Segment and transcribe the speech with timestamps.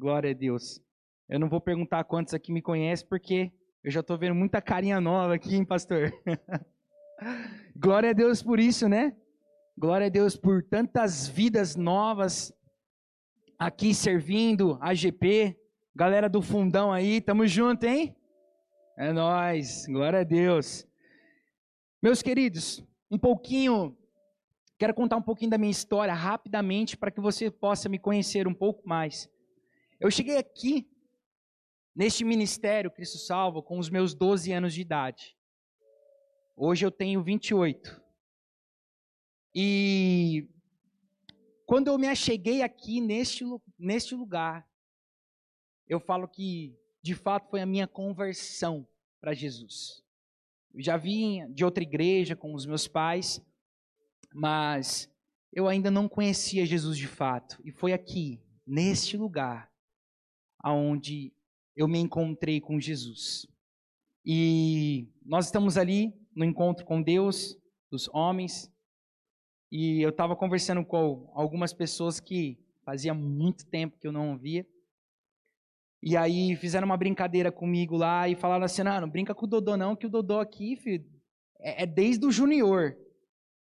[0.00, 0.80] Glória a Deus.
[1.28, 3.52] Eu não vou perguntar quantos aqui me conhecem, porque
[3.84, 6.10] eu já estou vendo muita carinha nova aqui, hein, pastor?
[7.76, 9.14] Glória a Deus por isso, né?
[9.76, 12.50] Glória a Deus por tantas vidas novas
[13.58, 15.54] aqui servindo a GP.
[15.94, 18.16] Galera do fundão aí, tamo junto, hein?
[18.96, 19.84] É nós.
[19.86, 20.88] Glória a Deus.
[22.02, 23.94] Meus queridos, um pouquinho
[24.78, 28.54] quero contar um pouquinho da minha história rapidamente para que você possa me conhecer um
[28.54, 29.28] pouco mais.
[30.00, 30.90] Eu cheguei aqui
[31.94, 35.36] neste ministério Cristo Salvo com os meus 12 anos de idade.
[36.56, 38.02] Hoje eu tenho 28.
[39.54, 40.48] E
[41.66, 43.44] quando eu me acheguei aqui neste,
[43.78, 44.66] neste lugar,
[45.86, 48.88] eu falo que de fato foi a minha conversão
[49.20, 50.02] para Jesus.
[50.72, 53.38] Eu já vim de outra igreja com os meus pais,
[54.32, 55.12] mas
[55.52, 57.60] eu ainda não conhecia Jesus de fato.
[57.62, 59.69] E foi aqui, neste lugar,
[60.60, 61.32] aonde
[61.76, 63.46] eu me encontrei com Jesus.
[64.24, 67.58] E nós estamos ali no encontro com Deus,
[67.90, 68.70] dos homens,
[69.72, 74.66] e eu estava conversando com algumas pessoas que fazia muito tempo que eu não via.
[76.02, 79.48] E aí fizeram uma brincadeira comigo lá e falaram assim: não, não brinca com o
[79.48, 81.04] Dodô, não, que o Dodô aqui, filho,
[81.60, 82.96] é, é desde o Junior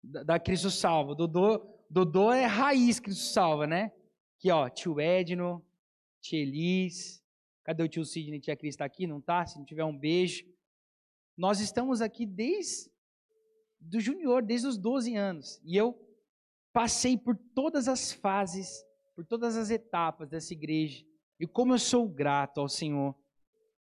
[0.03, 1.15] da, da Cristo Salva.
[1.15, 1.61] Dodô,
[1.91, 3.93] Dodô é raiz Cristo Salva, né?
[4.39, 5.65] Aqui, ó, tio Edno,
[6.21, 7.23] tia Elis.
[7.65, 8.41] Cadê o tio Sidney?
[8.41, 9.07] Tia Cris está aqui?
[9.07, 9.45] Não tá?
[9.47, 10.45] Se não tiver um beijo.
[11.37, 12.91] Nós estamos aqui desde
[13.81, 15.61] do junior, desde os 12 anos.
[15.65, 15.97] E eu
[16.73, 21.05] passei por todas as fases, por todas as etapas dessa igreja.
[21.39, 23.15] E como eu sou grato ao Senhor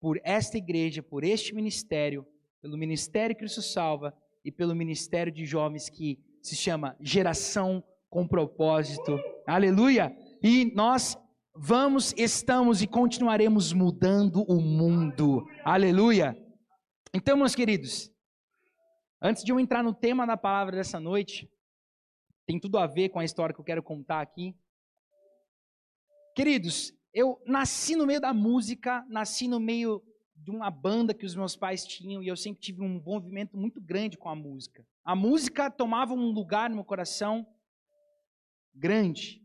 [0.00, 2.26] por esta igreja, por este ministério,
[2.60, 9.18] pelo Ministério Cristo Salva e pelo Ministério de Jovens que se chama Geração com Propósito.
[9.46, 10.16] Aleluia!
[10.42, 11.18] E nós
[11.58, 15.46] vamos, estamos e continuaremos mudando o mundo.
[15.64, 16.36] Aleluia!
[17.14, 18.10] Então, meus queridos,
[19.22, 21.50] antes de eu entrar no tema da palavra dessa noite,
[22.46, 24.54] tem tudo a ver com a história que eu quero contar aqui.
[26.34, 30.02] Queridos, eu nasci no meio da música, nasci no meio
[30.34, 33.80] de uma banda que os meus pais tinham e eu sempre tive um envolvimento muito
[33.80, 34.86] grande com a música.
[35.02, 37.46] A música tomava um lugar no meu coração
[38.74, 39.42] grande.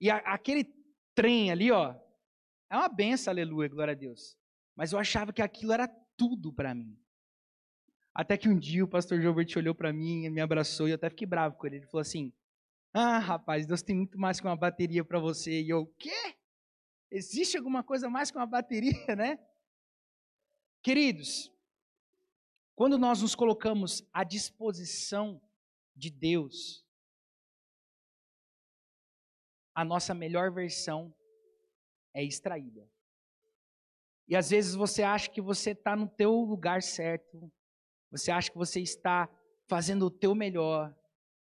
[0.00, 0.75] E a, aquele
[1.16, 1.96] trem ali, ó,
[2.70, 4.36] é uma benção, aleluia, glória a Deus.
[4.76, 6.96] Mas eu achava que aquilo era tudo para mim.
[8.14, 11.10] Até que um dia o pastor Gilbert olhou para mim, me abraçou e eu até
[11.10, 11.76] fiquei bravo com ele.
[11.76, 12.32] Ele falou assim:
[12.92, 15.62] Ah, rapaz, Deus tem muito mais que uma bateria para você.
[15.62, 16.36] E eu, o quê?
[17.10, 19.38] Existe alguma coisa mais que uma bateria, né?
[20.82, 21.52] Queridos,
[22.74, 25.40] quando nós nos colocamos à disposição
[25.94, 26.85] de Deus,
[29.76, 31.14] a nossa melhor versão
[32.14, 32.88] é extraída.
[34.26, 37.52] E às vezes você acha que você está no teu lugar certo,
[38.10, 39.28] você acha que você está
[39.68, 40.96] fazendo o teu melhor,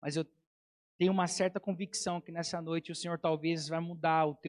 [0.03, 0.27] mas eu
[0.99, 4.48] tenho uma certa convicção que nessa noite o Senhor talvez vai mudar o teu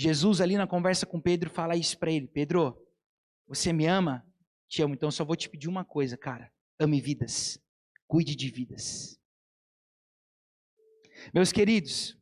[0.00, 2.74] Jesus ali na conversa com Pedro fala isso para ele: Pedro,
[3.46, 4.26] você me ama?
[4.66, 6.50] Te amo, então só vou te pedir uma coisa, cara.
[6.78, 7.62] Ame vidas.
[8.06, 9.20] Cuide de vidas.
[11.34, 12.18] Meus queridos,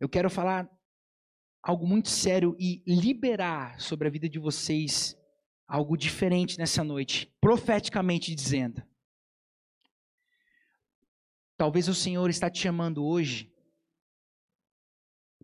[0.00, 0.68] eu quero falar
[1.62, 5.16] algo muito sério e liberar sobre a vida de vocês
[5.68, 8.82] algo diferente nessa noite, profeticamente dizendo.
[11.56, 13.56] Talvez o Senhor está te chamando hoje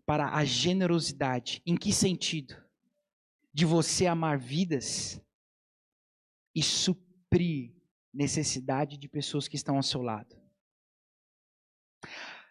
[0.05, 1.61] para a generosidade.
[1.65, 2.55] Em que sentido?
[3.53, 5.21] De você amar vidas
[6.53, 7.73] e suprir
[8.13, 10.35] necessidade de pessoas que estão ao seu lado.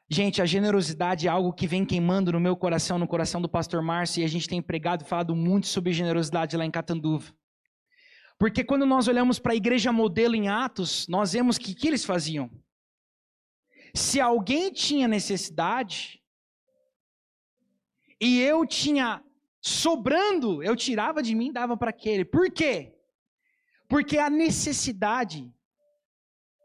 [0.09, 3.83] Gente, a generosidade é algo que vem queimando no meu coração, no coração do pastor
[3.83, 7.35] Márcio, e a gente tem pregado e falado muito sobre generosidade lá em Catanduva.
[8.39, 12.05] Porque quando nós olhamos para a igreja modelo em Atos, nós vemos que que eles
[12.05, 12.51] faziam?
[13.95, 16.23] Se alguém tinha necessidade,
[18.21, 19.23] e eu tinha
[19.61, 22.25] sobrando, eu tirava de mim e dava para aquele.
[22.25, 22.95] Por quê?
[23.89, 25.53] Porque a necessidade,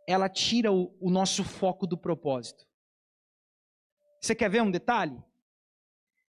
[0.07, 2.67] ela tira o, o nosso foco do propósito.
[4.21, 5.17] Você quer ver um detalhe?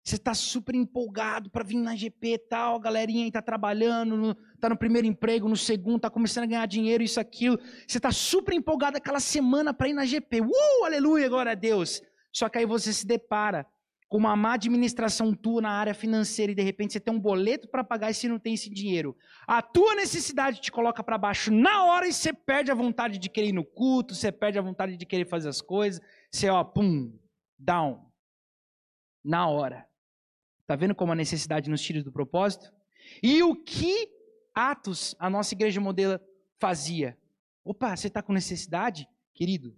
[0.03, 4.69] Você está super empolgado para vir na GP e tal, a galerinha está trabalhando, está
[4.69, 7.59] no primeiro emprego, no segundo, está começando a ganhar dinheiro, isso, aquilo.
[7.87, 10.41] Você está super empolgado aquela semana para ir na GP.
[10.41, 12.01] Uh, aleluia, glória a Deus.
[12.31, 13.67] Só que aí você se depara
[14.09, 17.67] com uma má administração tua na área financeira e de repente você tem um boleto
[17.67, 19.15] para pagar e você não tem esse dinheiro.
[19.47, 23.29] A tua necessidade te coloca para baixo na hora e você perde a vontade de
[23.29, 26.01] querer ir no culto, você perde a vontade de querer fazer as coisas.
[26.31, 27.15] Você, ó, pum,
[27.57, 28.09] down.
[29.23, 29.87] Na hora.
[30.65, 32.73] Tá vendo como a necessidade nos tira do propósito?
[33.21, 34.09] E o que
[34.55, 36.19] Atos, a nossa igreja modelo,
[36.59, 37.15] fazia?
[37.63, 39.07] Opa, você está com necessidade?
[39.33, 39.75] Querido,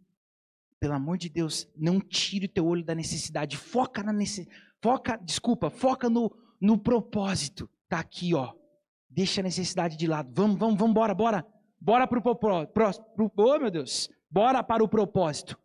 [0.81, 3.56] pelo amor de Deus, não tire o teu olho da necessidade.
[3.56, 4.57] Foca na necessidade.
[4.81, 7.69] Foca, desculpa, foca no, no propósito.
[7.88, 8.51] Tá aqui, ó.
[9.07, 10.31] Deixa a necessidade de lado.
[10.33, 11.45] Vamos, vamos, vamos, bora, bora.
[11.80, 13.04] Bora para o propósito.
[13.38, 14.10] Oh, meu Deus.
[14.28, 15.56] Bora para o propósito.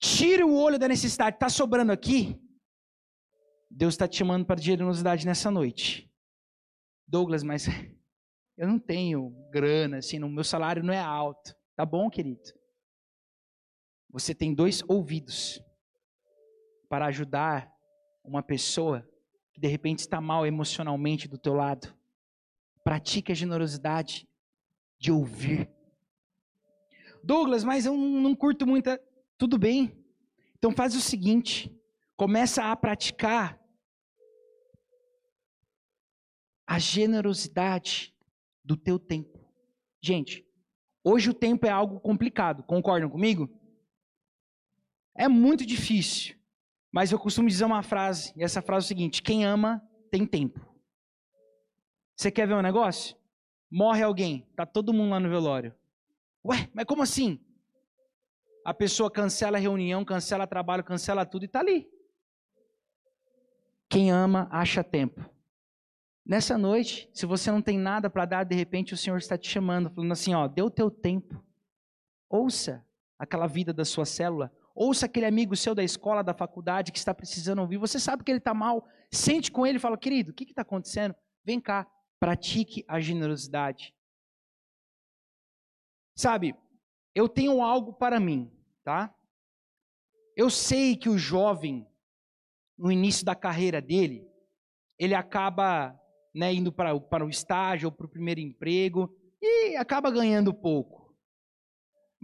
[0.00, 1.36] Tire o olho da necessidade.
[1.36, 2.36] Está sobrando aqui?
[3.70, 6.10] Deus está te chamando para generosidade nessa noite.
[7.06, 7.68] Douglas, mas
[8.58, 11.54] eu não tenho grana, assim, meu salário não é alto.
[11.76, 12.42] Tá bom, querido?
[14.14, 15.60] Você tem dois ouvidos
[16.88, 17.74] para ajudar
[18.22, 19.04] uma pessoa
[19.52, 21.92] que de repente está mal emocionalmente do teu lado.
[22.84, 24.28] Pratique a generosidade
[25.00, 25.68] de ouvir.
[27.24, 28.88] Douglas, mas eu não curto muito.
[29.36, 29.92] Tudo bem.
[30.58, 31.76] Então faz o seguinte,
[32.16, 33.60] começa a praticar
[36.64, 38.14] a generosidade
[38.64, 39.44] do teu tempo.
[40.00, 40.46] Gente,
[41.02, 43.63] hoje o tempo é algo complicado, concordam comigo?
[45.16, 46.36] É muito difícil.
[46.92, 50.26] Mas eu costumo dizer uma frase, e essa frase é o seguinte: quem ama tem
[50.26, 50.60] tempo.
[52.16, 53.16] Você quer ver um negócio?
[53.70, 55.74] Morre alguém, tá todo mundo lá no velório.
[56.44, 57.40] Ué, mas como assim?
[58.64, 61.88] A pessoa cancela a reunião, cancela trabalho, cancela tudo e tá ali.
[63.88, 65.28] Quem ama acha tempo.
[66.24, 69.50] Nessa noite, se você não tem nada para dar, de repente o Senhor está te
[69.50, 71.44] chamando, falando assim: ó, o teu tempo.
[72.30, 72.84] Ouça
[73.18, 74.50] aquela vida da sua célula.
[74.74, 77.78] Ouça aquele amigo seu da escola, da faculdade que está precisando ouvir.
[77.78, 78.88] Você sabe que ele está mal.
[79.10, 81.14] Sente com ele e fala: querido, o que está acontecendo?
[81.44, 81.86] Vem cá,
[82.18, 83.94] pratique a generosidade.
[86.16, 86.56] Sabe,
[87.14, 88.50] eu tenho algo para mim,
[88.82, 89.14] tá?
[90.36, 91.86] Eu sei que o jovem,
[92.76, 94.28] no início da carreira dele,
[94.98, 95.98] ele acaba
[96.34, 101.03] né, indo para, para o estágio ou para o primeiro emprego e acaba ganhando pouco.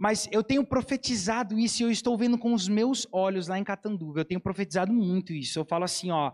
[0.01, 3.63] Mas eu tenho profetizado isso e eu estou vendo com os meus olhos lá em
[3.63, 4.21] Catanduva.
[4.21, 5.59] Eu tenho profetizado muito isso.
[5.59, 6.31] Eu falo assim, ó,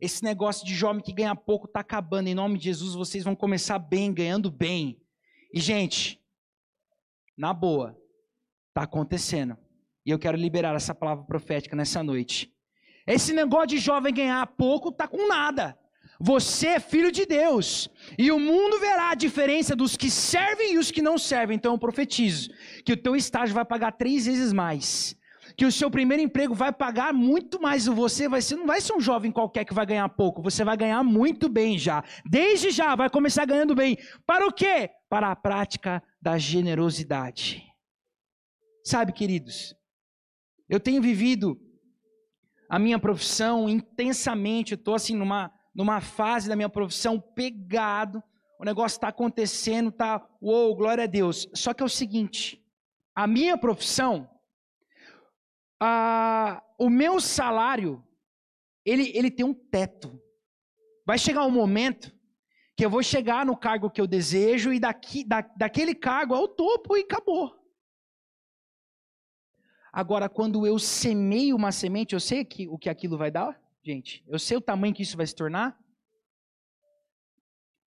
[0.00, 2.28] esse negócio de jovem que ganha pouco está acabando.
[2.28, 5.02] Em nome de Jesus, vocês vão começar bem, ganhando bem.
[5.52, 6.18] E gente,
[7.36, 7.94] na boa,
[8.68, 9.54] está acontecendo.
[10.06, 12.50] E eu quero liberar essa palavra profética nessa noite.
[13.06, 15.78] Esse negócio de jovem ganhar pouco tá com nada.
[16.22, 17.88] Você é filho de Deus.
[18.18, 21.56] E o mundo verá a diferença dos que servem e os que não servem.
[21.56, 22.50] Então eu profetizo
[22.84, 25.16] que o teu estágio vai pagar três vezes mais.
[25.56, 27.86] Que o seu primeiro emprego vai pagar muito mais.
[27.86, 30.42] Você vai ser, não vai ser um jovem qualquer que vai ganhar pouco.
[30.42, 32.04] Você vai ganhar muito bem já.
[32.24, 33.96] Desde já vai começar ganhando bem.
[34.26, 34.90] Para o quê?
[35.08, 37.64] Para a prática da generosidade.
[38.84, 39.74] Sabe, queridos,
[40.68, 41.58] eu tenho vivido
[42.68, 44.72] a minha profissão intensamente.
[44.72, 48.22] Eu estou assim numa numa fase da minha profissão pegado,
[48.58, 51.48] o negócio está acontecendo, tá, uou, glória a Deus.
[51.54, 52.62] Só que é o seguinte,
[53.14, 54.28] a minha profissão,
[55.80, 58.04] a, o meu salário,
[58.84, 60.20] ele, ele tem um teto.
[61.06, 62.12] Vai chegar um momento
[62.76, 66.48] que eu vou chegar no cargo que eu desejo e daqui, da, daquele cargo ao
[66.48, 67.54] topo e acabou.
[69.92, 73.60] Agora, quando eu semeio uma semente, eu sei que, o que aquilo vai dar?
[73.82, 74.24] Gente?
[74.26, 75.78] Eu sei o tamanho que isso vai se tornar.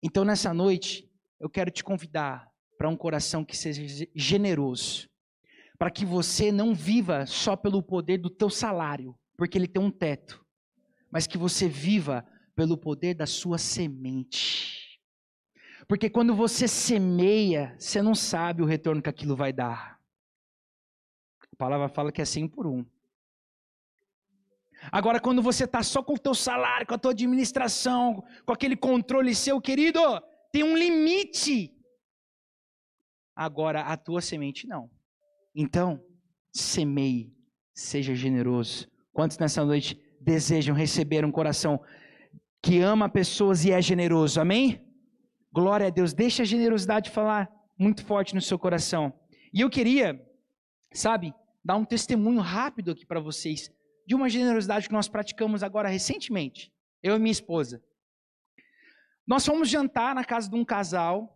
[0.03, 1.11] Então, nessa noite,
[1.41, 5.09] eu quero te convidar para um coração que seja generoso,
[5.79, 9.91] para que você não viva só pelo poder do teu salário, porque ele tem um
[9.91, 10.45] teto,
[11.11, 15.01] mas que você viva pelo poder da sua semente.
[15.87, 20.01] Porque quando você semeia, você não sabe o retorno que aquilo vai dar.
[21.53, 22.85] A palavra fala que é 100 por um.
[24.91, 28.77] Agora, quando você está só com o teu salário, com a tua administração, com aquele
[28.77, 30.01] controle seu, querido,
[30.53, 31.73] tem um limite.
[33.35, 34.91] Agora, a tua semente não.
[35.55, 36.05] Então,
[36.53, 37.35] semeie,
[37.75, 38.89] seja generoso.
[39.13, 41.81] Quantos nessa noite desejam receber um coração
[42.63, 44.41] que ama pessoas e é generoso?
[44.41, 44.81] Amém?
[45.53, 46.13] Glória a Deus.
[46.13, 49.13] Deixa a generosidade falar muito forte no seu coração.
[49.53, 50.21] E eu queria,
[50.93, 51.33] sabe,
[51.65, 53.71] dar um testemunho rápido aqui para vocês
[54.07, 57.83] de uma generosidade que nós praticamos agora recentemente, eu e minha esposa.
[59.27, 61.35] Nós fomos jantar na casa de um casal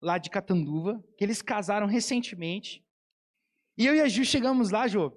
[0.00, 2.84] lá de Catanduva, que eles casaram recentemente.
[3.76, 5.12] E eu e a Ju chegamos lá, Jô.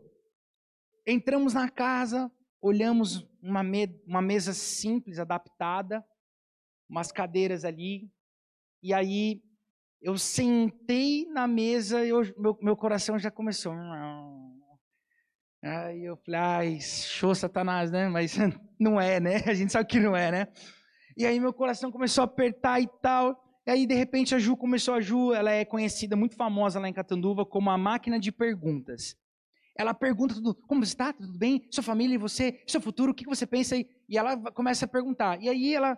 [1.05, 6.03] Entramos na casa, olhamos uma, me uma mesa simples, adaptada,
[6.89, 8.09] umas cadeiras ali.
[8.81, 9.43] E aí
[10.01, 13.73] eu sentei na mesa e eu, meu, meu coração já começou.
[15.63, 18.07] Aí eu falei, ai, show Satanás, né?
[18.07, 18.35] Mas
[18.79, 19.43] não é, né?
[19.45, 20.47] A gente sabe que não é, né?
[21.15, 23.43] E aí meu coração começou a apertar e tal.
[23.65, 26.87] E aí, de repente, a Ju começou, a Ju, ela é conhecida, muito famosa lá
[26.87, 29.17] em Catanduva, como a máquina de perguntas.
[29.77, 31.11] Ela pergunta tudo, como você está?
[31.11, 31.67] Tudo bem?
[31.69, 32.63] Sua família e você?
[32.65, 33.11] Seu futuro?
[33.11, 33.75] O que você pensa?
[33.75, 35.41] E ela começa a perguntar.
[35.41, 35.97] E aí ela,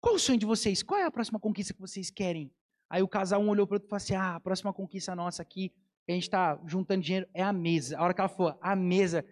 [0.00, 0.82] qual o sonho de vocês?
[0.82, 2.52] Qual é a próxima conquista que vocês querem?
[2.90, 5.16] Aí o casal um olhou para o outro e falou assim, ah, a próxima conquista
[5.16, 5.72] nossa aqui
[6.12, 7.98] a gente está juntando dinheiro é a mesa.
[7.98, 9.24] A hora que ela falou, a mesa,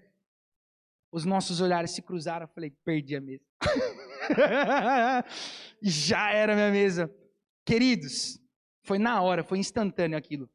[1.10, 2.44] os nossos olhares se cruzaram.
[2.44, 3.44] Eu falei, perdi a mesa.
[5.80, 7.10] Já era minha mesa.
[7.64, 8.38] Queridos,
[8.84, 10.48] foi na hora, foi instantâneo aquilo.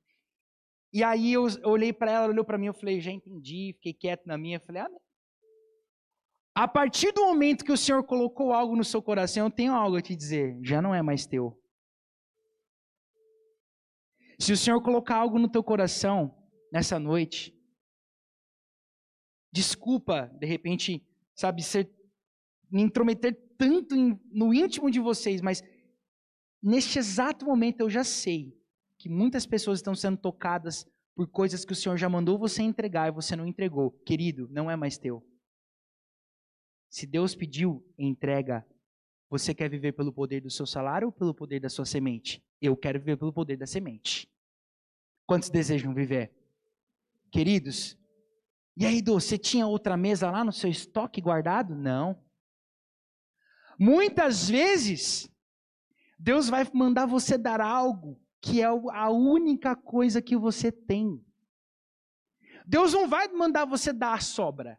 [0.93, 4.25] E aí eu olhei para ela, olhou para mim, eu falei, já entendi, fiquei quieto
[4.25, 4.99] na minha, falei, amém.
[6.53, 9.95] A partir do momento que o Senhor colocou algo no seu coração, eu tenho algo
[9.95, 11.57] a te dizer, já não é mais teu.
[14.41, 16.35] Se o Senhor colocar algo no teu coração
[16.73, 17.55] nessa noite,
[19.53, 21.93] desculpa, de repente, sabe, ser,
[22.67, 25.61] me intrometer tanto em, no íntimo de vocês, mas
[26.59, 28.59] neste exato momento eu já sei
[28.97, 33.09] que muitas pessoas estão sendo tocadas por coisas que o Senhor já mandou você entregar
[33.09, 33.91] e você não entregou.
[34.03, 35.23] Querido, não é mais teu.
[36.89, 38.65] Se Deus pediu, entrega.
[39.29, 42.43] Você quer viver pelo poder do seu salário ou pelo poder da sua semente?
[42.59, 44.30] Eu quero viver pelo poder da semente.
[45.31, 46.29] Quantos desejam viver?
[47.31, 47.97] Queridos,
[48.75, 51.73] e aí, Dô, você tinha outra mesa lá no seu estoque guardado?
[51.73, 52.21] Não.
[53.79, 55.33] Muitas vezes,
[56.19, 61.25] Deus vai mandar você dar algo que é a única coisa que você tem.
[62.65, 64.77] Deus não vai mandar você dar a sobra.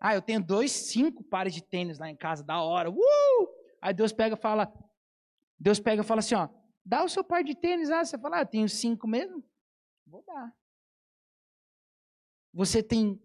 [0.00, 2.90] Ah, eu tenho dois, cinco pares de tênis lá em casa, da hora.
[2.90, 3.48] Uh!
[3.82, 4.72] Aí Deus pega e fala,
[5.60, 6.48] Deus pega e fala assim, ó,
[6.84, 7.90] Dá o seu par de tênis.
[7.90, 9.42] Ah, você fala, ah, tenho cinco mesmo?
[10.06, 10.54] Vou dar.
[12.52, 13.20] Você tem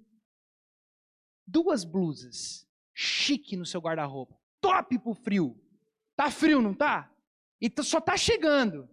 [1.45, 4.37] duas blusas chique no seu guarda-roupa.
[4.61, 5.59] Top pro frio.
[6.15, 7.13] Tá frio, não tá?
[7.61, 8.89] E só tá chegando.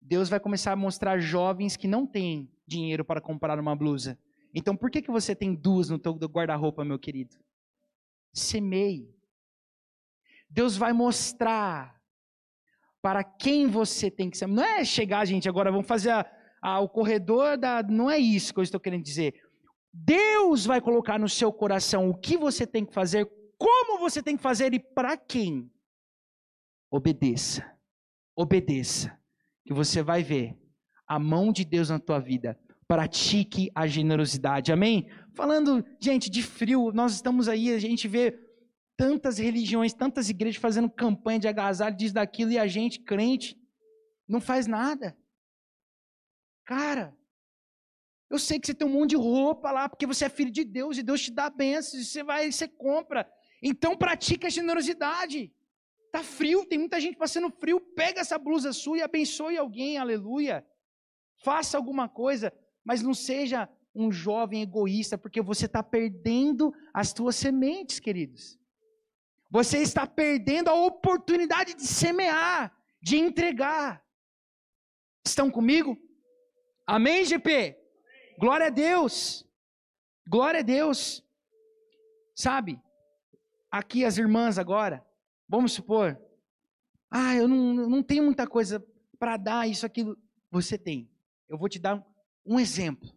[0.00, 4.18] Deus vai começar a mostrar jovens que não têm dinheiro para comprar uma blusa.
[4.54, 7.36] Então, por que, que você tem duas no teu guarda-roupa, meu querido?
[8.32, 9.14] Semeie.
[10.48, 11.99] Deus vai mostrar
[13.02, 14.46] para quem você tem que ser.
[14.46, 16.26] Não é chegar, gente, agora vamos fazer a,
[16.62, 17.82] a, o corredor da.
[17.82, 19.34] Não é isso que eu estou querendo dizer.
[19.92, 23.28] Deus vai colocar no seu coração o que você tem que fazer,
[23.58, 25.70] como você tem que fazer e para quem.
[26.90, 27.64] Obedeça.
[28.36, 29.18] Obedeça.
[29.64, 30.56] Que você vai ver
[31.06, 32.58] a mão de Deus na tua vida.
[32.86, 34.72] Pratique a generosidade.
[34.72, 35.08] Amém?
[35.34, 38.36] Falando, gente, de frio, nós estamos aí, a gente vê
[39.00, 43.58] tantas religiões, tantas igrejas fazendo campanha de agasalho, diz daquilo, e a gente, crente,
[44.28, 45.16] não faz nada.
[46.66, 47.16] Cara,
[48.28, 50.64] eu sei que você tem um monte de roupa lá, porque você é filho de
[50.64, 53.26] Deus e Deus te dá bênçãos, você vai, você compra.
[53.62, 55.50] Então pratica a generosidade.
[56.12, 60.62] Tá frio, tem muita gente passando frio, pega essa blusa sua e abençoe alguém, aleluia.
[61.42, 62.52] Faça alguma coisa,
[62.84, 68.59] mas não seja um jovem egoísta, porque você está perdendo as tuas sementes, queridos.
[69.50, 74.04] Você está perdendo a oportunidade de semear, de entregar.
[75.26, 75.98] Estão comigo?
[76.86, 77.76] Amém, GP?
[78.38, 79.44] Glória a Deus.
[80.28, 81.24] Glória a Deus.
[82.34, 82.80] Sabe,
[83.70, 85.04] aqui as irmãs agora,
[85.46, 86.18] vamos supor,
[87.10, 88.84] ah, eu não, não tenho muita coisa
[89.18, 90.16] para dar, isso, aquilo.
[90.50, 91.10] Você tem.
[91.48, 92.04] Eu vou te dar
[92.46, 93.10] um, exemplo.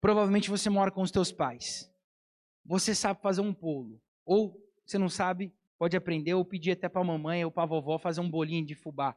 [0.00, 1.90] Provavelmente você mora com os teus pais.
[2.64, 4.00] Você sabe fazer um bolo.
[4.24, 7.66] Ou você não sabe pode aprender ou pedir até para a mamãe ou para a
[7.66, 9.16] vovó fazer um bolinho de fubá.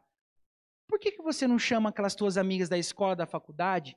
[0.87, 3.95] Por que, que você não chama aquelas tuas amigas da escola, da faculdade,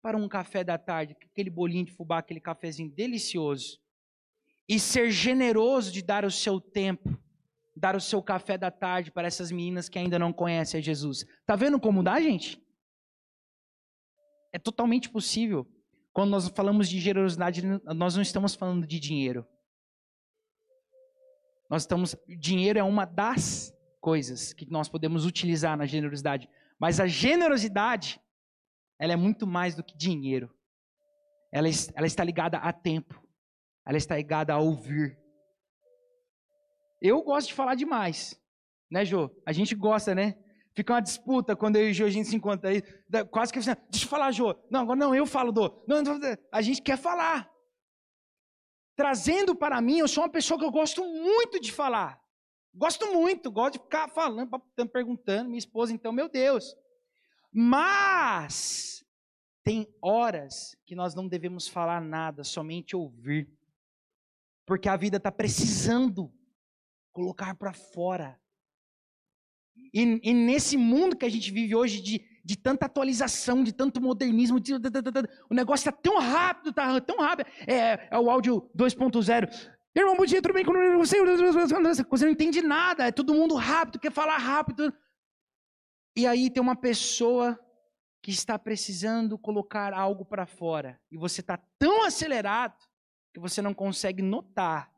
[0.00, 3.80] para um café da tarde, aquele bolinho de fubá, aquele cafezinho delicioso,
[4.68, 7.16] e ser generoso de dar o seu tempo,
[7.74, 11.26] dar o seu café da tarde para essas meninas que ainda não conhecem a Jesus?
[11.44, 12.60] Tá vendo como dá, gente?
[14.52, 15.66] É totalmente possível.
[16.12, 19.46] Quando nós falamos de generosidade, nós não estamos falando de dinheiro.
[21.72, 26.46] Nós estamos, dinheiro é uma das coisas que nós podemos utilizar na generosidade,
[26.78, 28.20] mas a generosidade,
[29.00, 30.54] ela é muito mais do que dinheiro.
[31.50, 33.26] Ela, ela está ligada a tempo.
[33.86, 35.18] Ela está ligada a ouvir.
[37.00, 38.38] Eu gosto de falar demais,
[38.90, 39.30] né, Jô?
[39.46, 40.36] A gente gosta, né?
[40.74, 42.82] Fica uma disputa quando eu e o Jô a gente se encontra aí.
[43.30, 44.54] Quase que assim, deixa eu falar, Jô.
[44.70, 45.82] Não, agora não, eu falo, Dô.
[45.88, 46.02] Não,
[46.52, 47.50] a gente quer falar
[48.96, 52.20] trazendo para mim, eu sou uma pessoa que eu gosto muito de falar.
[52.74, 54.48] Gosto muito, gosto de ficar falando,
[54.90, 56.74] perguntando, minha esposa, então, meu Deus.
[57.52, 59.04] Mas
[59.62, 63.48] tem horas que nós não devemos falar nada, somente ouvir.
[64.66, 66.32] Porque a vida está precisando
[67.12, 68.40] colocar para fora.
[69.92, 74.00] E, e, nesse mundo que a gente vive hoje de de tanta atualização, de tanto
[74.00, 77.46] modernismo, de, o negócio está tão rápido, está tão rápido.
[77.66, 79.70] É, é o áudio 2.0.
[79.94, 81.22] Irmão, bom dia, tudo bem com você?
[81.22, 84.92] Você não entende nada, é todo mundo rápido, quer falar rápido.
[86.16, 87.58] E aí tem uma pessoa
[88.22, 91.00] que está precisando colocar algo para fora.
[91.10, 92.76] E você está tão acelerado
[93.32, 94.90] que você não consegue notar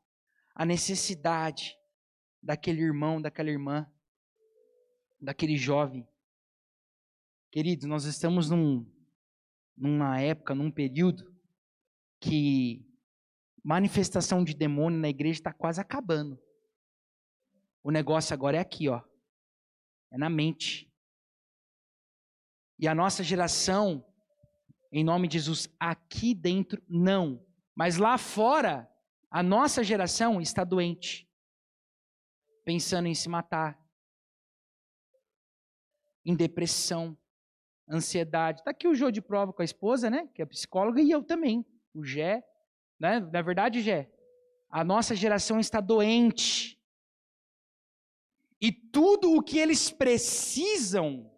[0.54, 1.76] a necessidade
[2.42, 3.86] daquele irmão, daquela irmã,
[5.20, 6.06] daquele jovem
[7.54, 8.84] Queridos, nós estamos num,
[9.76, 11.32] numa época, num período
[12.20, 12.84] que
[13.62, 16.36] manifestação de demônio na igreja está quase acabando.
[17.80, 19.00] O negócio agora é aqui, ó.
[20.10, 20.92] É na mente.
[22.76, 24.04] E a nossa geração,
[24.90, 27.40] em nome de Jesus, aqui dentro, não.
[27.72, 28.92] Mas lá fora,
[29.30, 31.30] a nossa geração está doente.
[32.64, 33.80] Pensando em se matar.
[36.24, 37.16] Em depressão
[37.88, 38.60] ansiedade.
[38.60, 40.28] Está aqui o Jô de prova com a esposa, né?
[40.34, 41.64] Que é psicóloga, e eu também.
[41.94, 42.42] O Gé.
[42.98, 43.20] Né?
[43.20, 44.10] Na verdade, Gé,
[44.70, 46.78] a nossa geração está doente.
[48.60, 51.30] E tudo o que eles precisam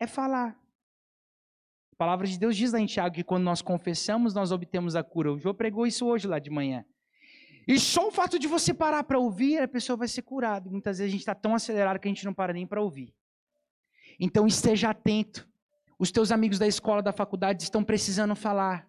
[0.00, 0.58] é falar.
[1.92, 5.04] A palavra de Deus diz lá em Tiago que quando nós confessamos, nós obtemos a
[5.04, 5.32] cura.
[5.32, 6.84] O Jô pregou isso hoje lá de manhã.
[7.66, 10.68] E só o fato de você parar para ouvir, a pessoa vai ser curada.
[10.68, 13.14] Muitas vezes a gente está tão acelerado que a gente não para nem para ouvir.
[14.18, 15.48] Então esteja atento.
[15.98, 18.88] Os teus amigos da escola, da faculdade estão precisando falar,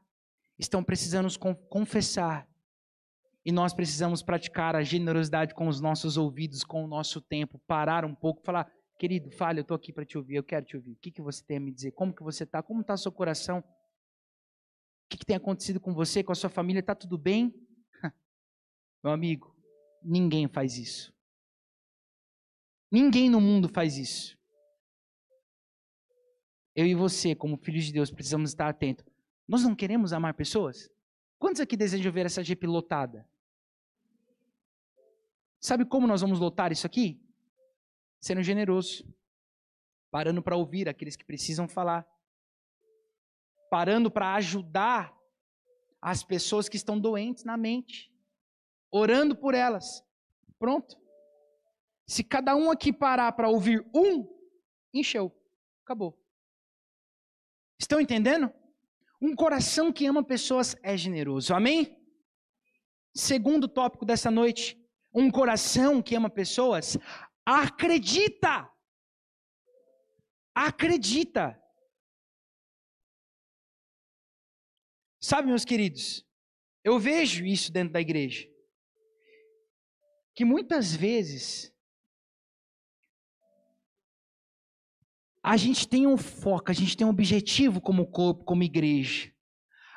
[0.57, 1.27] estão precisando
[1.69, 2.47] confessar.
[3.45, 8.03] E nós precisamos praticar a generosidade com os nossos ouvidos, com o nosso tempo, parar
[8.03, 10.93] um pouco, falar, querido, fale, eu estou aqui para te ouvir, eu quero te ouvir.
[10.93, 11.91] O que, que você tem a me dizer?
[11.91, 12.63] Como que você está?
[12.63, 13.59] Como está o seu coração?
[13.59, 13.63] O
[15.09, 16.79] que, que tem acontecido com você, com a sua família?
[16.79, 17.53] Está tudo bem?
[19.03, 19.55] Meu amigo,
[20.03, 21.13] ninguém faz isso.
[22.91, 24.34] Ninguém no mundo faz isso.
[26.75, 29.05] Eu e você, como filhos de Deus, precisamos estar atentos.
[29.47, 30.89] Nós não queremos amar pessoas?
[31.39, 33.27] Quantos aqui desejam ver essa Jeep lotada?
[35.59, 37.21] Sabe como nós vamos lotar isso aqui?
[38.19, 39.07] Sendo generoso.
[40.11, 42.05] Parando para ouvir aqueles que precisam falar.
[43.69, 45.15] Parando para ajudar
[46.01, 48.13] as pessoas que estão doentes na mente.
[48.91, 50.03] Orando por elas.
[50.59, 50.97] Pronto.
[52.05, 54.27] Se cada um aqui parar para ouvir um,
[54.93, 55.35] encheu.
[55.83, 56.24] Acabou.
[57.79, 58.51] Estão entendendo?
[59.21, 61.53] Um coração que ama pessoas é generoso.
[61.53, 61.97] Amém?
[63.13, 64.77] Segundo tópico dessa noite,
[65.13, 66.97] um coração que ama pessoas
[67.45, 68.69] acredita.
[70.53, 71.61] Acredita.
[75.21, 76.25] Sabe, meus queridos,
[76.83, 78.47] eu vejo isso dentro da igreja.
[80.35, 81.74] Que muitas vezes
[85.47, 89.31] a gente tem um foco, a gente tem um objetivo como corpo, como igreja.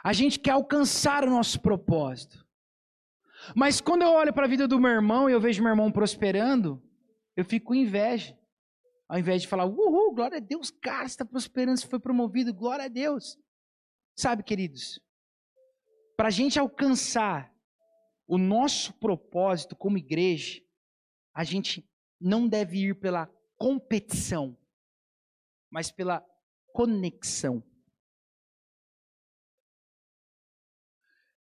[0.04, 2.46] A gente quer alcançar o nosso propósito.
[3.56, 5.90] Mas quando eu olho para a vida do meu irmão e eu vejo meu irmão
[5.90, 6.82] prosperando,
[7.34, 8.38] eu fico com inveja.
[9.08, 12.84] Ao invés de falar, uhul, glória a Deus, cara, está prosperando, você foi promovido, glória
[12.84, 13.38] a Deus.
[14.14, 15.00] Sabe, queridos,
[16.14, 17.50] para a gente alcançar
[18.26, 20.61] o nosso propósito como igreja,
[21.32, 21.88] a gente
[22.20, 24.54] não deve ir pela competição,
[25.70, 26.24] mas pela
[26.72, 27.62] conexão.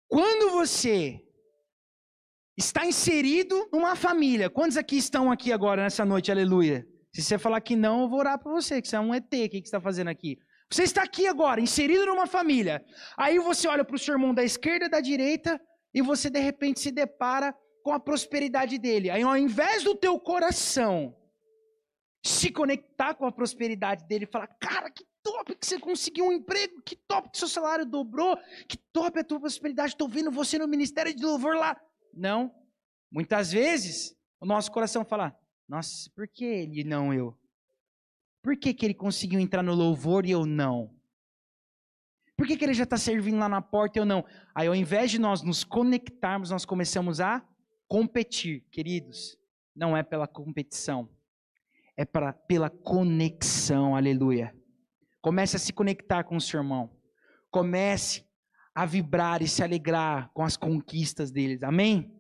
[0.09, 1.23] Quando você
[2.59, 4.51] está inserido numa família.
[4.51, 6.33] Quantos aqui estão aqui agora nessa noite?
[6.33, 6.85] Aleluia.
[7.15, 9.25] Se você falar que não, eu vou orar para você, que você é um ET.
[9.27, 10.37] O que você está fazendo aqui?
[10.71, 12.85] Você está aqui agora, inserido numa família.
[13.17, 15.59] Aí você olha para o seu irmão da esquerda e da direita
[15.95, 19.09] e você de repente se depara com a prosperidade dele.
[19.09, 21.15] Aí ao invés do teu coração
[22.23, 26.83] se conectar com a prosperidade dele falar: "Cara, que top que você conseguiu um emprego,
[26.83, 28.37] que top que seu salário dobrou,
[28.69, 31.81] que top a tua prosperidade, estou vendo você no ministério de louvor lá".
[32.13, 32.55] Não.
[33.11, 37.37] Muitas vezes o nosso coração fala: "Nossa, por que ele não eu?"
[38.43, 40.95] Por que, que ele conseguiu entrar no louvor e eu não?
[42.37, 44.25] Por que, que ele já está servindo lá na porta e eu não?
[44.55, 47.45] Aí, ao invés de nós nos conectarmos, nós começamos a
[47.89, 48.65] competir.
[48.71, 49.37] Queridos,
[49.75, 51.09] não é pela competição,
[51.99, 53.97] é pra, pela conexão.
[53.97, 54.55] Aleluia.
[55.21, 56.89] Comece a se conectar com o seu irmão.
[57.51, 58.25] Comece
[58.73, 61.65] a vibrar e se alegrar com as conquistas deles.
[61.65, 62.15] Amém?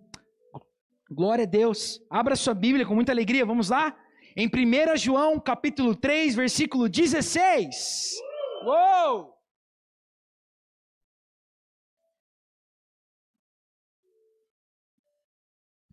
[1.08, 2.00] Glória a Deus.
[2.10, 3.46] Abra sua Bíblia com muita alegria.
[3.46, 3.96] Vamos lá?
[4.36, 8.16] Em 1 João, capítulo 3, versículo 16.
[8.64, 9.38] Uou!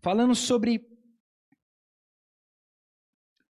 [0.02, 0.95] Falando sobre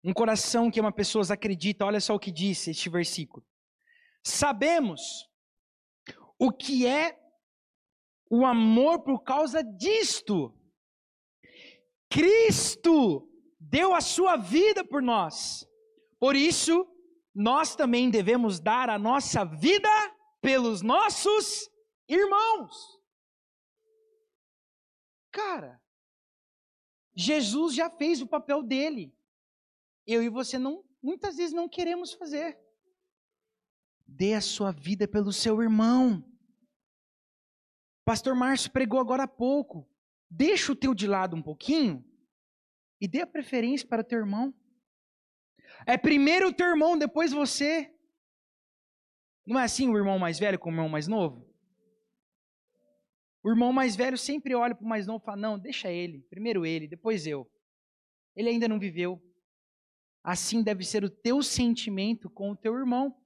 [0.07, 3.45] um coração que uma pessoa acredita, olha só o que diz este versículo.
[4.23, 5.01] Sabemos
[6.39, 7.19] o que é
[8.31, 10.57] o amor por causa disto.
[12.09, 15.67] Cristo deu a sua vida por nós.
[16.17, 16.87] Por isso,
[17.35, 19.89] nós também devemos dar a nossa vida
[20.39, 21.69] pelos nossos
[22.07, 22.97] irmãos.
[25.33, 25.81] Cara,
[27.13, 29.16] Jesus já fez o papel dele.
[30.07, 32.57] Eu e você não, muitas vezes não queremos fazer.
[34.07, 36.23] Dê a sua vida pelo seu irmão.
[38.05, 39.85] Pastor Márcio pregou agora há pouco.
[40.29, 42.05] Deixa o teu de lado um pouquinho
[43.01, 44.53] e dê a preferência para teu irmão.
[45.85, 47.93] É primeiro o teu irmão, depois você.
[49.45, 51.45] Não é assim o irmão mais velho com o irmão mais novo?
[53.43, 56.21] O irmão mais velho sempre olha para o mais novo e fala: Não, deixa ele.
[56.29, 57.49] Primeiro ele, depois eu.
[58.35, 59.21] Ele ainda não viveu.
[60.27, 63.17] Assim deve ser o teu sentimento com o teu irmão.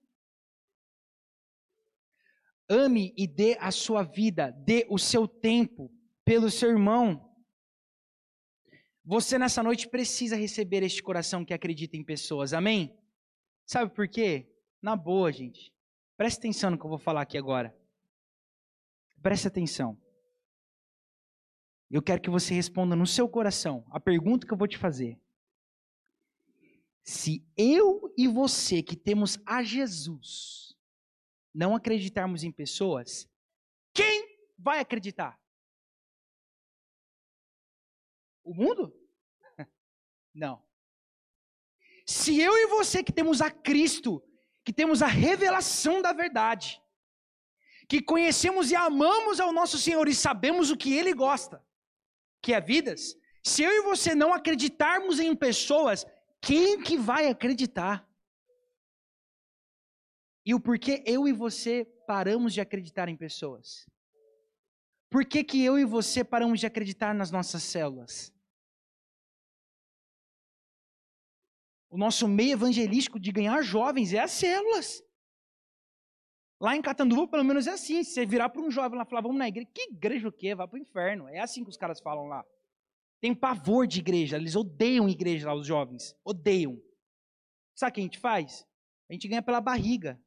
[2.70, 5.92] Ame e dê a sua vida, dê o seu tempo
[6.24, 7.36] pelo seu irmão.
[9.04, 12.96] Você nessa noite precisa receber este coração que acredita em pessoas, amém?
[13.66, 14.48] Sabe por quê?
[14.80, 15.74] Na boa, gente.
[16.16, 17.76] Preste atenção no que eu vou falar aqui agora.
[19.24, 20.00] Preste atenção.
[21.90, 25.20] Eu quero que você responda no seu coração a pergunta que eu vou te fazer.
[27.04, 30.78] Se eu e você que temos a Jesus
[31.54, 33.30] não acreditarmos em pessoas,
[33.94, 35.40] quem vai acreditar?
[38.44, 38.94] O mundo?
[40.34, 40.64] Não.
[42.06, 44.24] Se eu e você que temos a Cristo,
[44.64, 46.82] que temos a revelação da verdade,
[47.88, 51.66] que conhecemos e amamos ao nosso Senhor e sabemos o que Ele gosta,
[52.42, 56.06] que é vidas, se eu e você não acreditarmos em pessoas,
[56.42, 58.08] quem que vai acreditar?
[60.44, 63.88] E o porquê eu e você paramos de acreditar em pessoas?
[65.10, 68.34] Por que, que eu e você paramos de acreditar nas nossas células?
[71.90, 75.04] O nosso meio evangelístico de ganhar jovens é as células.
[76.60, 78.04] Lá em Catanduva, pelo menos é assim.
[78.04, 80.32] Se você virar para um jovem lá e falar, vamos na igreja, que igreja o
[80.32, 80.56] quê?
[80.56, 81.28] Vai para o inferno.
[81.28, 82.46] É assim que os caras falam lá.
[83.22, 84.38] Tem pavor de igreja.
[84.38, 86.16] Eles odeiam igreja lá, os jovens.
[86.26, 86.82] Odeiam.
[87.76, 88.66] Sabe o que a gente faz?
[89.10, 90.20] A gente ganha pela barriga.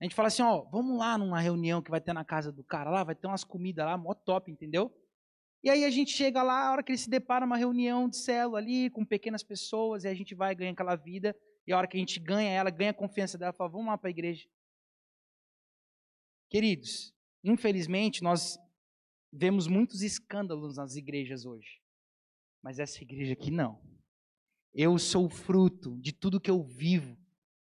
[0.00, 2.64] A gente fala assim, ó, vamos lá numa reunião que vai ter na casa do
[2.64, 4.92] cara lá, vai ter umas comidas lá, mó top, entendeu?
[5.62, 8.18] E aí a gente chega lá, a hora que ele se depara uma reunião de
[8.18, 11.34] célula ali, com pequenas pessoas, e a gente vai ganhar aquela vida,
[11.66, 13.96] e a hora que a gente ganha ela, ganha a confiança dela, fala, vamos lá
[13.96, 14.46] para a igreja.
[16.50, 18.58] Queridos, infelizmente nós
[19.34, 21.80] vemos muitos escândalos nas igrejas hoje.
[22.62, 23.82] Mas essa igreja aqui não.
[24.72, 27.18] Eu sou fruto de tudo que eu vivo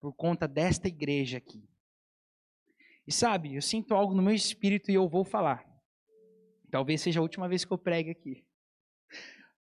[0.01, 1.67] por conta desta igreja aqui.
[3.07, 5.65] E sabe, eu sinto algo no meu espírito e eu vou falar.
[6.71, 8.47] Talvez seja a última vez que eu pregue aqui.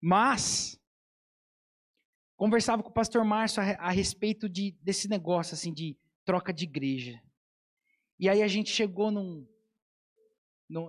[0.01, 0.79] Mas,
[2.37, 6.65] conversava com o pastor Márcio a, a respeito de, desse negócio, assim, de troca de
[6.65, 7.21] igreja.
[8.19, 9.47] E aí a gente chegou num,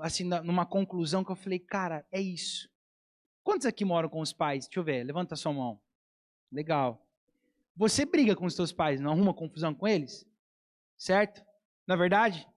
[0.01, 2.69] assim, numa conclusão que eu falei, cara, é isso.
[3.43, 4.65] Quantos aqui moram com os pais?
[4.65, 5.81] Deixa eu ver, levanta a sua mão.
[6.51, 7.03] Legal.
[7.75, 10.25] Você briga com os seus pais, não arruma confusão com eles?
[10.97, 11.43] Certo?
[11.87, 12.47] Na é verdade?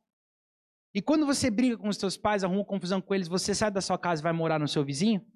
[0.93, 3.81] E quando você briga com os seus pais, arruma confusão com eles, você sai da
[3.81, 5.27] sua casa e vai morar no seu vizinho?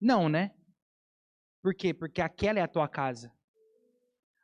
[0.00, 0.54] Não, né?
[1.62, 1.94] Por quê?
[1.94, 3.32] Porque aquela é a tua casa.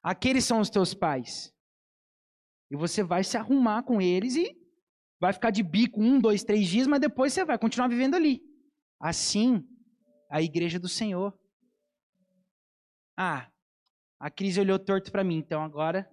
[0.02, 1.52] Aqueles são os teus pais.
[2.70, 4.57] E você vai se arrumar com eles e
[5.20, 8.42] vai ficar de bico um, dois, três dias, mas depois você vai continuar vivendo ali.
[9.00, 9.64] Assim,
[10.30, 11.38] a igreja do Senhor.
[13.16, 13.50] Ah,
[14.18, 16.08] a crise olhou torto para mim, então agora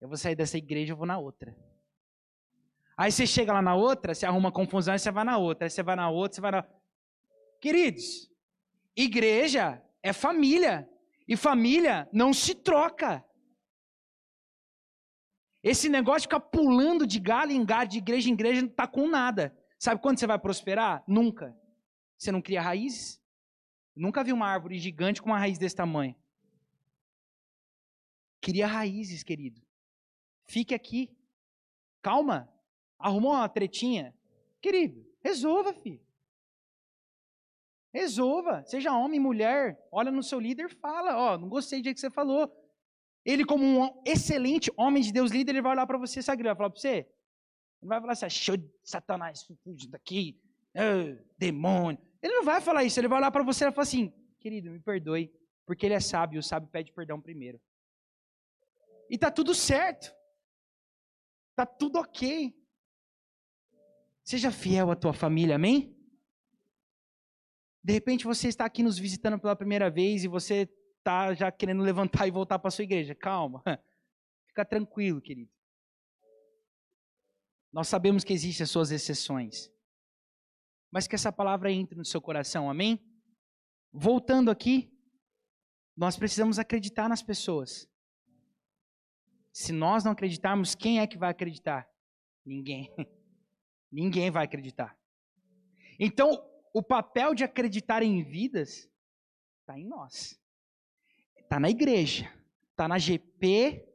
[0.00, 1.56] eu vou sair dessa igreja e vou na outra.
[2.96, 5.70] Aí você chega lá na outra, você arruma confusão, e você vai na outra, aí
[5.70, 6.66] você vai na outra, você vai na.
[7.60, 8.30] Queridos,
[8.96, 10.88] igreja é família.
[11.28, 13.24] E família não se troca.
[15.68, 18.86] Esse negócio de ficar pulando de galho em galho, de igreja em igreja, não está
[18.86, 19.52] com nada.
[19.76, 21.02] Sabe quando você vai prosperar?
[21.08, 21.58] Nunca.
[22.16, 23.20] Você não cria raízes?
[23.92, 26.14] Nunca vi uma árvore gigante com uma raiz desse tamanho.
[28.40, 29.60] Cria raízes, querido.
[30.44, 31.10] Fique aqui.
[32.00, 32.48] Calma.
[32.96, 34.14] Arrumou uma tretinha?
[34.60, 36.00] Querido, resolva, filho.
[37.92, 38.62] Resolva.
[38.66, 39.84] Seja homem, mulher.
[39.90, 41.16] Olha no seu líder fala.
[41.16, 42.48] Ó, oh, não gostei do jeito que você falou.
[43.26, 46.54] Ele, como um excelente homem de Deus líder, ele vai olhar para você, sabe vai
[46.54, 46.98] falar para você?
[47.82, 50.40] Ele vai falar assim, show de Satanás, fugindo daqui,
[50.76, 52.00] oh, demônio.
[52.22, 54.70] Ele não vai falar isso, ele vai olhar para você e vai falar assim, querido,
[54.70, 55.34] me perdoe,
[55.66, 57.60] porque ele é sábio, o sábio pede perdão primeiro.
[59.10, 60.14] E tá tudo certo.
[61.56, 62.54] Tá tudo ok.
[64.22, 65.96] Seja fiel à tua família, amém?
[67.82, 70.68] De repente você está aqui nos visitando pela primeira vez e você
[71.06, 73.14] está já querendo levantar e voltar para sua igreja.
[73.14, 73.62] Calma.
[74.48, 75.50] Fica tranquilo, querido.
[77.72, 79.70] Nós sabemos que existem as suas exceções.
[80.90, 83.00] Mas que essa palavra entre no seu coração, amém?
[83.92, 84.92] Voltando aqui,
[85.96, 87.88] nós precisamos acreditar nas pessoas.
[89.52, 91.88] Se nós não acreditarmos, quem é que vai acreditar?
[92.44, 92.92] Ninguém.
[93.92, 94.98] Ninguém vai acreditar.
[96.00, 98.90] Então, o papel de acreditar em vidas
[99.60, 100.38] está em nós.
[101.46, 102.28] Está na igreja,
[102.72, 103.86] está na GP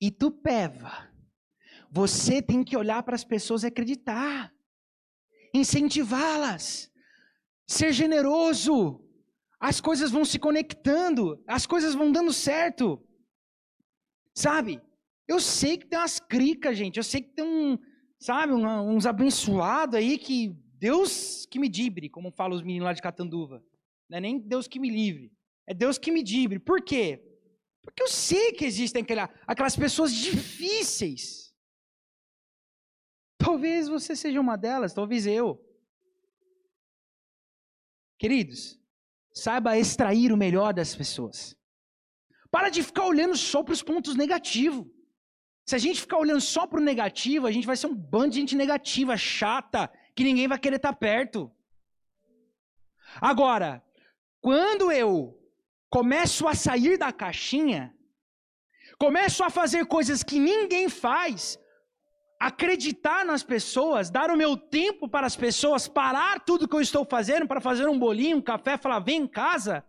[0.00, 1.06] e Tupéva.
[1.90, 4.50] Você tem que olhar para as pessoas e acreditar,
[5.54, 6.90] incentivá-las,
[7.68, 9.06] ser generoso.
[9.60, 13.06] As coisas vão se conectando, as coisas vão dando certo.
[14.34, 14.80] Sabe?
[15.28, 16.96] Eu sei que tem umas cricas, gente.
[16.96, 17.78] Eu sei que tem um,
[18.18, 23.02] sabe, uns abençoados aí que Deus que me dibre, como falam os meninos lá de
[23.02, 23.62] Catanduva.
[24.08, 25.30] Não é nem Deus que me livre.
[25.66, 26.58] É Deus que me dibre.
[26.58, 27.22] Por quê?
[27.82, 29.04] Porque eu sei que existem
[29.46, 31.52] aquelas pessoas difíceis.
[33.36, 35.60] Talvez você seja uma delas, talvez eu.
[38.18, 38.80] Queridos,
[39.32, 41.56] saiba extrair o melhor das pessoas.
[42.50, 44.86] Para de ficar olhando só para os pontos negativos.
[45.66, 48.30] Se a gente ficar olhando só para o negativo, a gente vai ser um bando
[48.30, 51.50] de gente negativa, chata, que ninguém vai querer estar perto.
[53.20, 53.84] Agora,
[54.40, 55.41] quando eu
[55.92, 57.94] começo a sair da caixinha,
[58.98, 61.58] começo a fazer coisas que ninguém faz,
[62.40, 67.04] acreditar nas pessoas, dar o meu tempo para as pessoas, parar tudo que eu estou
[67.04, 69.84] fazendo para fazer um bolinho, um café, falar, vem em casa.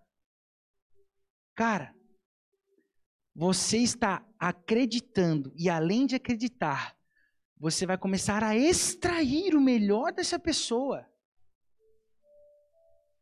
[1.55, 1.95] Cara,
[3.33, 6.97] você está acreditando, e além de acreditar,
[7.57, 11.07] você vai começar a extrair o melhor dessa pessoa.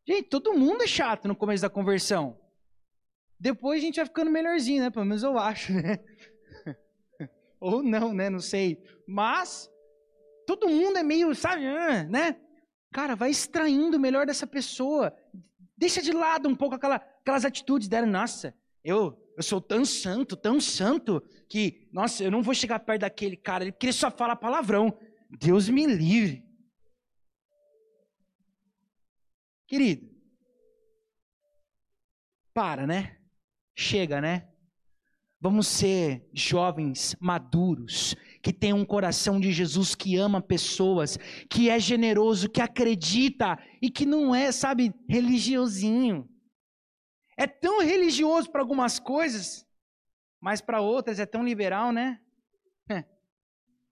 [0.07, 2.40] Gente, todo mundo é chato no começo da conversão.
[3.41, 4.91] Depois a gente vai ficando melhorzinho, né?
[4.91, 5.99] Pelo menos eu acho, né?
[7.59, 8.29] Ou não, né?
[8.29, 8.77] Não sei.
[9.07, 9.67] Mas
[10.45, 11.63] todo mundo é meio, sabe,
[12.07, 12.39] né?
[12.93, 15.11] Cara, vai extraindo o melhor dessa pessoa.
[15.75, 18.05] Deixa de lado um pouco aquela, aquelas atitudes dela.
[18.05, 23.01] Nossa, eu, eu sou tão santo, tão santo, que, nossa, eu não vou chegar perto
[23.01, 24.95] daquele cara, porque ele só fala palavrão.
[25.31, 26.45] Deus me livre.
[29.65, 30.07] Querido,
[32.53, 33.20] para, né?
[33.75, 34.47] Chega, né?
[35.39, 41.17] Vamos ser jovens maduros, que tem um coração de Jesus, que ama pessoas,
[41.49, 46.29] que é generoso, que acredita e que não é, sabe, religiosinho.
[47.35, 49.65] É tão religioso para algumas coisas,
[50.39, 52.19] mas para outras é tão liberal, né?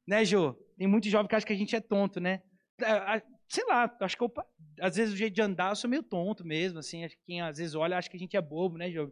[0.07, 0.53] né, Jô?
[0.77, 2.43] Tem muito jovem que acha que a gente é tonto, né?
[2.79, 4.31] É, sei lá, acho que eu,
[4.79, 7.07] às vezes o jeito de andar eu sou meio tonto mesmo, assim.
[7.25, 9.11] Quem às vezes olha acha que a gente é bobo, né, Jô?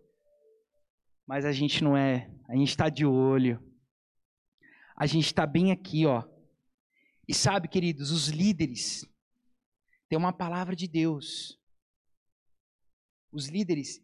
[1.27, 2.31] Mas a gente não é.
[2.47, 3.61] A gente está de olho.
[4.95, 6.23] A gente está bem aqui, ó.
[7.27, 9.05] E sabe, queridos, os líderes
[10.07, 11.59] têm uma palavra de Deus.
[13.31, 14.01] Os líderes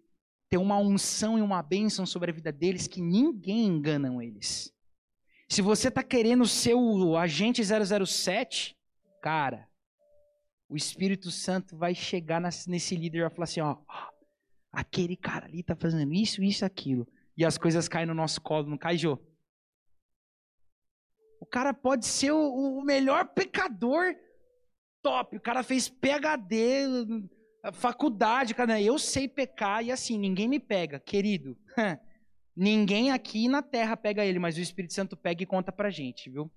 [0.49, 4.73] têm uma unção e uma bênção sobre a vida deles que ninguém engana eles.
[5.47, 8.77] Se você está querendo ser o agente 007,
[9.21, 9.67] cara,
[10.67, 13.77] o Espírito Santo vai chegar nesse líder e vai falar assim: ó,
[14.71, 17.07] aquele cara ali tá fazendo isso, isso, aquilo.
[17.35, 19.19] E as coisas caem no nosso colo, não cai, Jô?
[21.39, 24.15] O cara pode ser o, o melhor pecador
[25.01, 25.35] top.
[25.35, 26.85] O cara fez PhD,
[27.73, 28.81] faculdade, cara.
[28.81, 31.57] Eu sei pecar e assim, ninguém me pega, querido.
[32.55, 36.29] ninguém aqui na terra pega ele, mas o Espírito Santo pega e conta pra gente,
[36.29, 36.51] viu?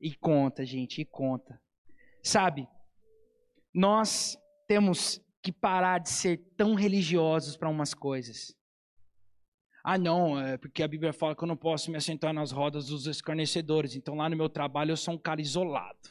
[0.00, 1.60] E conta, gente, e conta.
[2.22, 2.68] Sabe,
[3.72, 8.54] nós temos que parar de ser tão religiosos para umas coisas.
[9.88, 12.88] Ah, não, é porque a Bíblia fala que eu não posso me assentar nas rodas
[12.88, 13.94] dos escarnecedores.
[13.94, 16.10] Então lá no meu trabalho eu sou um cara isolado.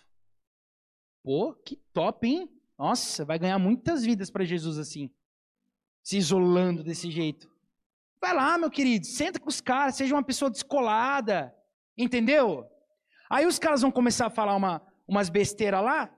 [1.21, 2.49] Pô, que top, hein?
[2.79, 5.13] Nossa, vai ganhar muitas vidas para Jesus assim.
[6.01, 7.53] Se isolando desse jeito.
[8.21, 11.53] Vai lá, meu querido, senta com os caras, seja uma pessoa descolada.
[11.97, 12.65] Entendeu?
[13.29, 16.09] Aí os caras vão começar a falar uma, umas besteiras lá.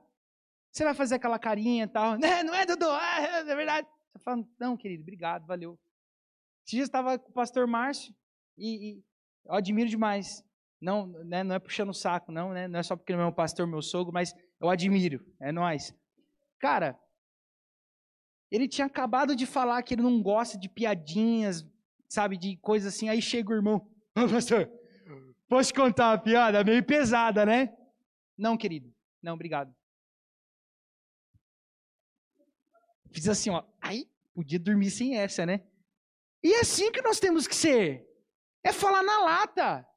[0.72, 2.20] Você vai fazer aquela carinha e tal.
[2.22, 2.88] Não, não é, Dudu?
[2.88, 3.88] Ah, é, é verdade.
[4.14, 5.80] Você fala, não, querido, obrigado, valeu.
[6.68, 8.14] Esse dia estava com o pastor Márcio
[8.58, 9.04] e, e
[9.46, 10.44] eu admiro demais.
[10.82, 12.68] Não, né, não é puxando o saco, não, né?
[12.68, 15.26] Não é só porque ele é meu pastor, meu sogro, mas eu admiro.
[15.40, 15.96] É nós.
[16.60, 17.00] Cara,
[18.52, 21.66] ele tinha acabado de falar que ele não gosta de piadinhas,
[22.10, 23.08] sabe, de coisas assim.
[23.08, 23.90] Aí chega o irmão.
[24.14, 24.70] Ô, pastor,
[25.48, 27.74] posso contar uma piada meio pesada, né?
[28.38, 28.94] Não, querido.
[29.24, 29.74] Não, obrigado.
[33.10, 33.64] Fiz assim, ó.
[33.80, 35.64] Aí, podia dormir sem essa, né?
[36.44, 38.06] E é assim que nós temos que ser.
[38.64, 39.88] É falar na lata.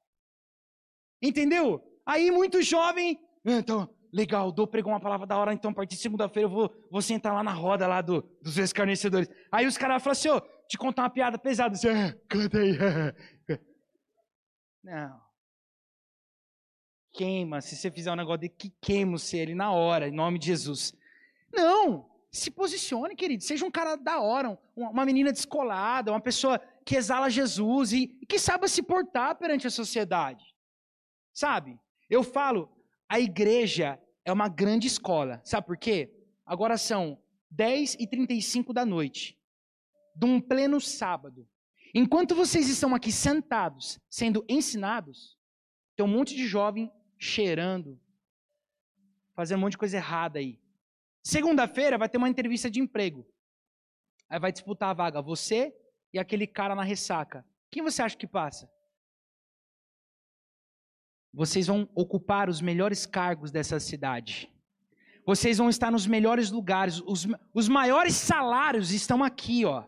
[1.22, 1.82] Entendeu?
[2.06, 3.18] Aí, muito jovem.
[3.44, 6.52] Ah, então, legal, dou pregou uma palavra da hora, então a partir de segunda-feira eu
[6.52, 9.28] vou, vou sentar lá na roda lá do, dos escarnecedores.
[9.50, 11.74] Aí os caras falam assim, ô, te contar uma piada pesada.
[11.74, 12.72] Assim, ah, canta aí.
[14.82, 15.20] Não.
[17.12, 20.38] Queima, se você fizer um negócio de que queima você ele na hora, em nome
[20.38, 20.94] de Jesus.
[21.52, 22.08] Não!
[22.32, 23.42] Se posicione, querido.
[23.42, 28.26] Seja um cara da hora, uma menina descolada, uma pessoa que exala Jesus e, e
[28.26, 30.54] que saiba se portar perante a sociedade.
[31.32, 31.78] Sabe?
[32.08, 32.70] Eu falo,
[33.08, 35.40] a igreja é uma grande escola.
[35.44, 36.12] Sabe por quê?
[36.46, 37.18] Agora são
[37.50, 39.36] 10 e 35 da noite,
[40.14, 41.48] de um pleno sábado.
[41.92, 45.36] Enquanto vocês estão aqui sentados, sendo ensinados,
[45.96, 48.00] tem um monte de jovem cheirando,
[49.34, 50.59] fazendo um monte de coisa errada aí.
[51.22, 53.26] Segunda-feira vai ter uma entrevista de emprego.
[54.28, 55.74] Aí vai disputar a vaga você
[56.12, 57.44] e aquele cara na ressaca.
[57.70, 58.70] Quem você acha que passa?
[61.32, 64.50] Vocês vão ocupar os melhores cargos dessa cidade.
[65.24, 67.00] Vocês vão estar nos melhores lugares.
[67.06, 69.84] Os, os maiores salários estão aqui, ó.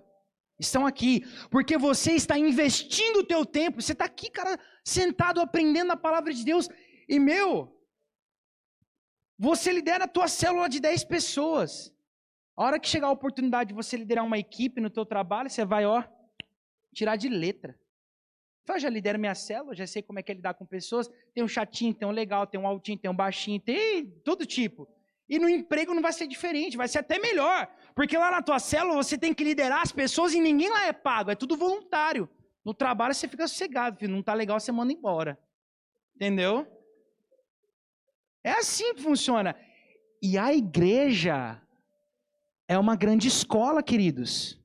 [0.59, 1.23] Estão aqui.
[1.51, 3.83] Porque você está investindo o teu tempo.
[3.83, 6.69] Você está aqui, cara, sentado aprendendo a palavra de Deus.
[7.09, 7.77] E, meu,
[9.43, 11.93] você lidera a tua célula de 10 pessoas.
[12.57, 15.65] A hora que chegar a oportunidade de você liderar uma equipe no teu trabalho, você
[15.65, 16.05] vai, ó,
[16.95, 17.77] tirar de letra.
[18.69, 21.11] Eu já lidero minha célula, já sei como é que é lidar com pessoas.
[21.35, 24.89] Tem um chatinho, tem um legal, tem um altinho, tem um baixinho, tem todo tipo.
[25.29, 27.69] E no emprego não vai ser diferente, vai ser até melhor.
[27.97, 30.93] Porque lá na tua célula você tem que liderar as pessoas e ninguém lá é
[30.93, 32.29] pago, é tudo voluntário.
[32.65, 34.15] No trabalho você fica sossegado, filho.
[34.15, 35.37] não tá legal, você manda embora.
[36.15, 36.65] Entendeu?
[38.45, 39.55] É assim que funciona.
[40.23, 41.61] E a igreja
[42.69, 44.59] é uma grande escola, queridos.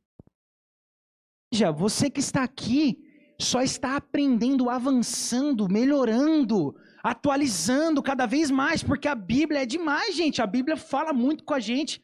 [1.51, 3.03] Já você que está aqui
[3.39, 10.41] só está aprendendo, avançando, melhorando, atualizando cada vez mais, porque a Bíblia é demais, gente.
[10.41, 12.01] A Bíblia fala muito com a gente.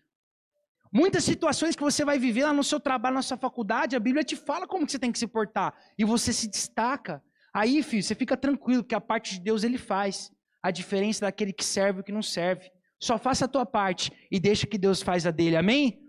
[0.91, 4.23] Muitas situações que você vai viver lá no seu trabalho, na sua faculdade, a Bíblia
[4.23, 5.73] te fala como que você tem que se portar.
[5.97, 7.23] E você se destaca.
[7.51, 10.31] Aí, filho, você fica tranquilo, porque a parte de Deus ele faz
[10.63, 12.71] a diferença daquele que serve e o que não serve.
[12.99, 15.57] Só faça a tua parte e deixa que Deus faz a dele.
[15.57, 16.01] Amém?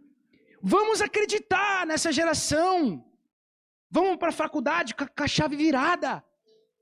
[0.63, 3.05] Vamos acreditar nessa geração.
[3.91, 6.25] Vamos para a faculdade com a chave virada.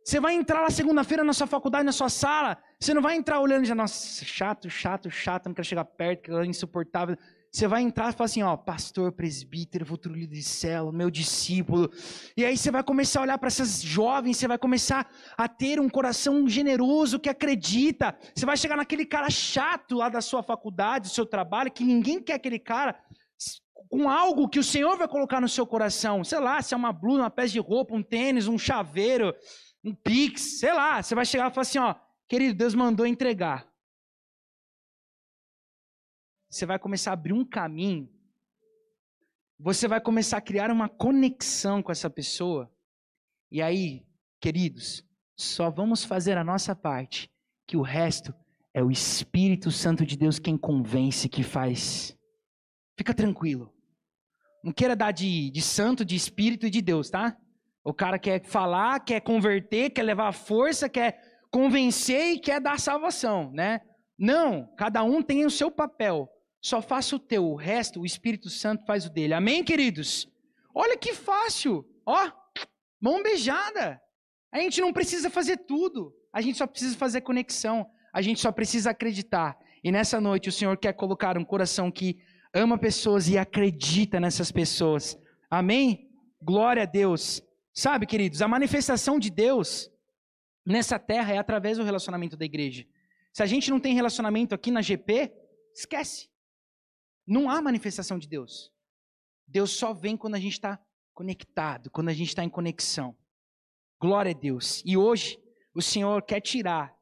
[0.05, 2.63] Você vai entrar lá segunda-feira na sua faculdade, na sua sala.
[2.79, 6.31] Você não vai entrar olhando já, nossa, chato, chato, chato, não quero chegar perto, que
[6.31, 7.17] é insuportável.
[7.53, 11.93] Você vai entrar e falar assim, ó, pastor, presbítero, futuro líder de célula, meu discípulo.
[12.35, 15.79] E aí você vai começar a olhar para essas jovens, você vai começar a ter
[15.79, 18.17] um coração generoso que acredita.
[18.35, 22.23] Você vai chegar naquele cara chato lá da sua faculdade, do seu trabalho, que ninguém
[22.23, 22.99] quer aquele cara,
[23.91, 26.25] com algo que o Senhor vai colocar no seu coração.
[26.25, 29.35] Sei lá, se é uma blusa, uma peça de roupa, um tênis, um chaveiro,
[29.85, 31.03] um pix, sei lá.
[31.03, 31.95] Você vai chegar e falar assim, ó,
[32.27, 33.71] querido, Deus mandou entregar
[36.53, 38.07] você vai começar a abrir um caminho,
[39.59, 42.71] você vai começar a criar uma conexão com essa pessoa.
[43.51, 44.05] E aí,
[44.39, 45.03] queridos,
[45.35, 47.33] só vamos fazer a nossa parte,
[47.67, 48.35] que o resto
[48.75, 52.17] É o Espírito Santo de Deus quem convence, que faz.
[52.97, 53.71] Fica tranquilo.
[54.65, 57.37] Não queira dar de, de santo, de espírito e de Deus, tá?
[57.85, 62.81] O cara quer falar, quer converter, quer levar a força, quer convencer e quer dar
[62.81, 63.83] salvação, né?
[64.19, 66.31] Não, cada um tem o seu papel.
[66.63, 69.35] Só faça o teu, o resto o Espírito Santo faz o dele.
[69.35, 70.29] Amém, queridos?
[70.73, 71.85] Olha que fácil.
[72.07, 72.31] Ó,
[73.01, 74.01] mão beijada.
[74.53, 76.15] A gente não precisa fazer tudo.
[76.33, 77.91] A gente só precisa fazer conexão.
[78.13, 79.59] A gente só precisa acreditar.
[79.83, 82.21] E nessa noite o Senhor quer colocar um coração que
[82.55, 85.19] ama pessoas e acredita nessas pessoas.
[85.51, 86.09] Amém?
[86.41, 87.43] Glória a Deus.
[87.75, 89.91] Sabe, queridos, a manifestação de Deus
[90.65, 92.87] nessa terra é através do relacionamento da igreja.
[93.33, 95.33] Se a gente não tem relacionamento aqui na GP,
[95.75, 96.32] esquece.
[97.27, 98.73] Não há manifestação de Deus.
[99.47, 100.81] Deus só vem quando a gente está
[101.15, 103.17] conectado, quando a gente está em conexão.
[104.01, 104.83] Glória a Deus.
[104.85, 105.39] E hoje,
[105.75, 106.95] o Senhor quer tirar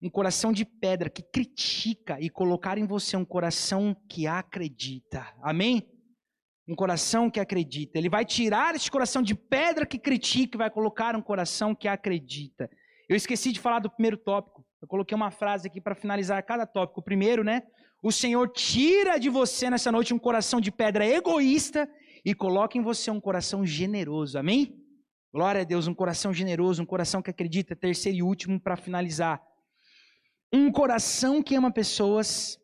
[0.00, 5.34] um coração de pedra que critica e colocar em você um coração que acredita.
[5.42, 5.82] Amém?
[6.68, 7.98] Um coração que acredita.
[7.98, 11.88] Ele vai tirar esse coração de pedra que critica e vai colocar um coração que
[11.88, 12.70] acredita.
[13.08, 14.64] Eu esqueci de falar do primeiro tópico.
[14.80, 17.00] Eu coloquei uma frase aqui para finalizar cada tópico.
[17.00, 17.62] O primeiro, né?
[18.04, 21.90] O Senhor tira de você nessa noite um coração de pedra egoísta
[22.22, 24.38] e coloca em você um coração generoso.
[24.38, 24.78] Amém?
[25.32, 27.74] Glória a Deus, um coração generoso, um coração que acredita.
[27.74, 29.42] Terceiro e último para finalizar.
[30.52, 32.60] Um coração que ama pessoas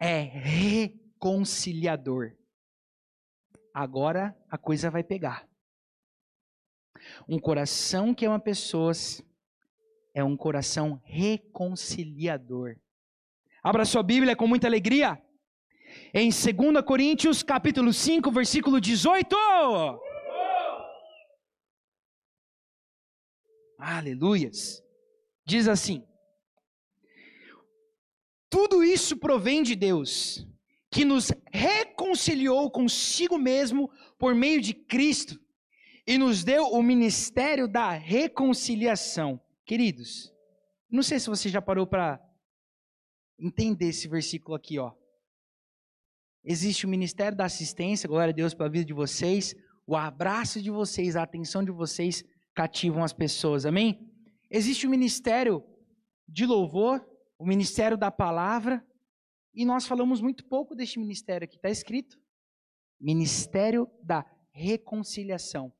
[0.00, 2.30] é reconciliador.
[3.74, 5.48] Agora a coisa vai pegar.
[7.28, 9.20] Um coração que ama pessoas
[10.14, 12.76] é um coração reconciliador.
[13.62, 15.20] Abra sua Bíblia com muita alegria.
[16.14, 19.36] Em 2 Coríntios, capítulo 5, versículo 18.
[23.78, 24.82] Aleluias.
[25.46, 26.04] Diz assim:
[28.50, 30.44] tudo isso provém de Deus,
[30.90, 33.88] que nos reconciliou consigo mesmo
[34.18, 35.40] por meio de Cristo
[36.04, 39.40] e nos deu o ministério da reconciliação.
[39.64, 40.34] Queridos,
[40.90, 42.20] não sei se você já parou para
[43.40, 44.92] entender esse versículo aqui, ó.
[46.44, 49.54] Existe o ministério da assistência, glória a Deus pela vida de vocês,
[49.86, 52.22] o abraço de vocês, a atenção de vocês
[52.54, 54.08] cativam as pessoas, amém?
[54.50, 55.62] Existe o ministério
[56.28, 57.04] de louvor,
[57.38, 58.84] o ministério da palavra,
[59.54, 62.18] e nós falamos muito pouco deste ministério aqui, está escrito:
[63.00, 65.72] Ministério da Reconciliação.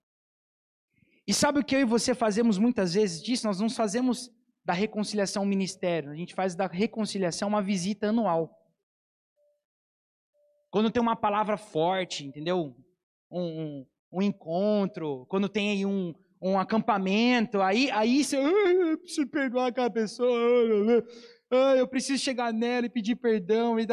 [1.27, 3.47] E sabe o que eu e você fazemos muitas vezes disso?
[3.47, 4.31] Nós não fazemos
[4.71, 8.57] da reconciliação ministério, a gente faz da reconciliação uma visita anual.
[10.71, 12.77] Quando tem uma palavra forte, entendeu?
[13.29, 19.27] Um, um, um encontro, quando tem aí um, um acampamento, aí, aí você, eu preciso
[19.27, 20.31] perdoar aquela pessoa,
[21.51, 23.77] ah, eu preciso chegar nela e pedir perdão.
[23.77, 23.89] E.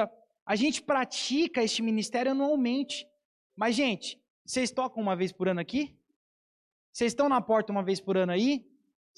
[0.45, 3.03] A gente pratica este ministério anualmente.
[3.55, 5.97] Mas, gente, vocês tocam uma vez por ano aqui?
[6.93, 8.63] Vocês estão na porta uma vez por ano aí?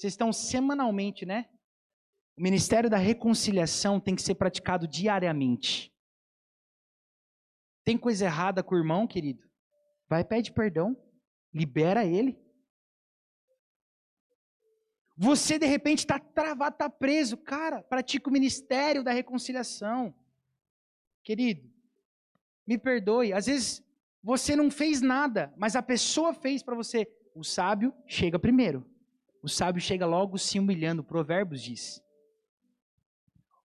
[0.00, 1.44] Vocês estão semanalmente, né?
[2.34, 5.92] O ministério da reconciliação tem que ser praticado diariamente.
[7.84, 9.46] Tem coisa errada com o irmão, querido?
[10.08, 10.96] Vai, pede perdão,
[11.52, 12.42] libera ele.
[15.18, 17.36] Você de repente está travado, está preso.
[17.36, 20.14] Cara, pratica o ministério da reconciliação.
[21.22, 21.70] Querido,
[22.66, 23.34] me perdoe.
[23.34, 23.84] Às vezes
[24.22, 27.06] você não fez nada, mas a pessoa fez para você.
[27.34, 28.90] O sábio chega primeiro.
[29.42, 31.04] O sábio chega logo se humilhando.
[31.04, 32.02] Provérbios diz.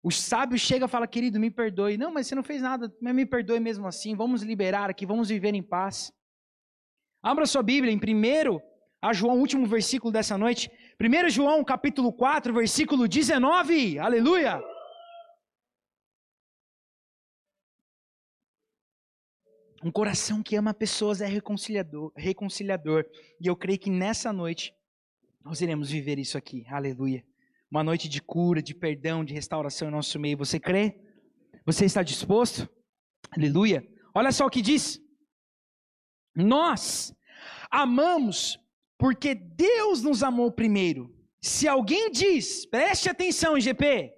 [0.01, 1.97] O sábio chega e fala, querido, me perdoe.
[1.97, 4.15] Não, mas você não fez nada, mas me perdoe mesmo assim.
[4.15, 6.13] Vamos liberar aqui, vamos viver em paz.
[7.23, 8.61] Abra sua Bíblia em primeiro
[9.01, 10.69] a João, último versículo dessa noite.
[10.99, 13.99] 1 João capítulo 4, versículo 19.
[13.99, 14.61] Aleluia!
[19.83, 23.05] Um coração que ama pessoas é reconciliador, reconciliador.
[23.39, 24.73] E eu creio que nessa noite
[25.45, 26.65] nós iremos viver isso aqui.
[26.67, 27.23] Aleluia.
[27.69, 30.35] Uma noite de cura, de perdão, de restauração em nosso meio.
[30.39, 30.99] Você crê?
[31.63, 32.67] Você está disposto?
[33.29, 33.87] Aleluia.
[34.11, 34.99] Olha só o que diz.
[36.35, 37.15] Nós
[37.69, 38.59] amamos
[38.97, 41.15] porque Deus nos amou primeiro.
[41.39, 44.11] Se alguém diz, preste atenção, GP,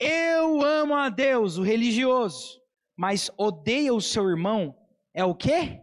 [0.00, 2.60] eu amo a Deus, o religioso,
[2.96, 4.76] mas odeia o seu irmão,
[5.14, 5.80] é o quê?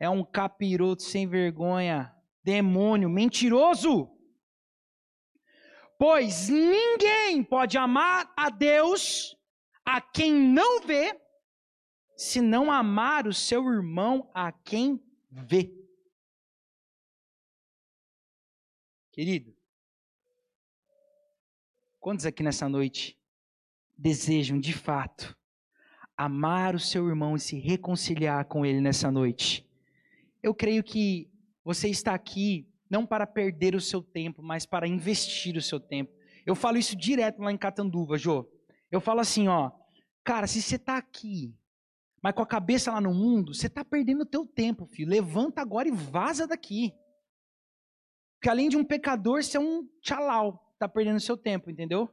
[0.00, 2.10] É um capiroto sem vergonha,
[2.42, 4.10] demônio, mentiroso.
[5.98, 9.36] Pois ninguém pode amar a Deus
[9.84, 11.20] a quem não vê,
[12.16, 15.72] se não amar o seu irmão a quem vê.
[19.12, 19.54] Querido,
[22.02, 23.16] Quantos aqui nessa noite
[23.96, 25.38] desejam, de fato,
[26.16, 29.64] amar o seu irmão e se reconciliar com ele nessa noite?
[30.42, 31.30] Eu creio que
[31.64, 36.12] você está aqui não para perder o seu tempo, mas para investir o seu tempo.
[36.44, 38.46] Eu falo isso direto lá em Catanduva, Jô.
[38.90, 39.70] Eu falo assim, ó,
[40.22, 41.54] cara, se você está aqui,
[42.22, 45.08] mas com a cabeça lá no mundo, você está perdendo o teu tempo, filho.
[45.08, 46.92] Levanta agora e vaza daqui.
[48.34, 52.10] Porque além de um pecador, você é um tchalau está perdendo seu tempo, entendeu?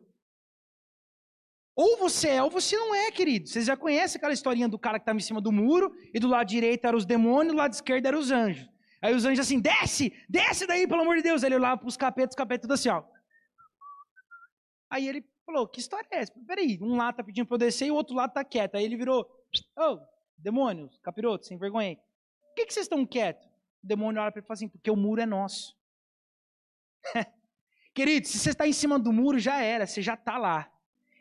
[1.76, 3.48] Ou você é ou você não é, querido.
[3.48, 6.28] Vocês já conhecem aquela historinha do cara que estava em cima do muro e do
[6.28, 8.70] lado direito eram os demônios, do lado esquerdo eram os anjos.
[9.02, 11.44] Aí os anjos assim, desce, desce daí, pelo amor de Deus.
[11.44, 13.04] Aí ele olhava para os capetas, os capetas tudo assim, ó.
[14.90, 16.34] Aí ele falou, que história é essa?
[16.46, 18.76] Peraí, um lado tá pedindo para eu descer e o outro lado tá quieto.
[18.76, 19.22] Aí ele virou,
[19.78, 20.00] ô, oh,
[20.38, 21.96] demônios, capiroto, sem vergonha.
[21.96, 23.46] Por que, que vocês estão quietos?
[23.84, 25.78] O demônio olha para ele e fala assim, porque o muro é nosso.
[27.94, 30.72] Querido, se você está em cima do muro, já era, você já está lá.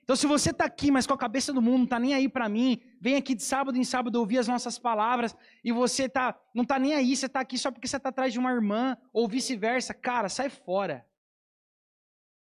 [0.09, 2.30] Então, se você está aqui, mas com a cabeça do mundo, não está nem aí
[2.30, 6.34] para mim, vem aqui de sábado em sábado ouvir as nossas palavras, e você tá,
[6.54, 8.96] não está nem aí, você está aqui só porque você está atrás de uma irmã,
[9.12, 11.06] ou vice-versa, cara, sai fora.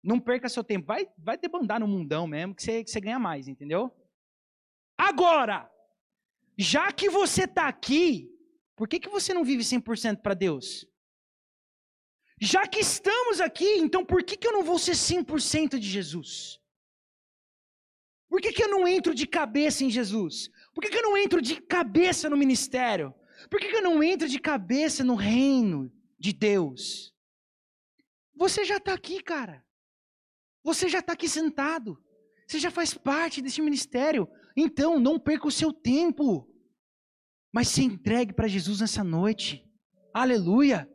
[0.03, 0.89] Não perca seu tempo.
[0.89, 3.91] Vai, vai debandar no mundão mesmo, que você, que você ganha mais, entendeu?
[4.99, 5.67] Agora,
[6.59, 8.31] já que você está aqui,
[8.77, 10.87] por que, que você não vive 100% para Deus?
[12.39, 16.63] Já que estamos aqui, então por que, que eu não vou ser 100% de Jesus?
[18.35, 20.51] Por que, que eu não entro de cabeça em Jesus?
[20.75, 23.15] Por que, que eu não entro de cabeça no ministério?
[23.49, 27.15] Por que, que eu não entro de cabeça no reino de Deus?
[28.35, 29.65] Você já está aqui, cara.
[30.65, 31.97] Você já está aqui sentado.
[32.45, 34.29] Você já faz parte desse ministério.
[34.57, 36.53] Então, não perca o seu tempo.
[37.53, 39.65] Mas se entregue para Jesus nessa noite.
[40.13, 40.93] Aleluia.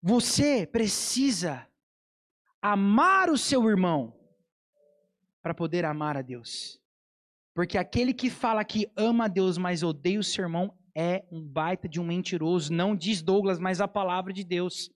[0.00, 1.68] Você precisa
[2.62, 4.21] amar o seu irmão
[5.42, 6.80] para poder amar a Deus.
[7.54, 11.42] Porque aquele que fala que ama a Deus, mas odeia o seu irmão, é um
[11.42, 12.72] baita de um mentiroso.
[12.72, 14.90] Não diz Douglas, mas a palavra de Deus.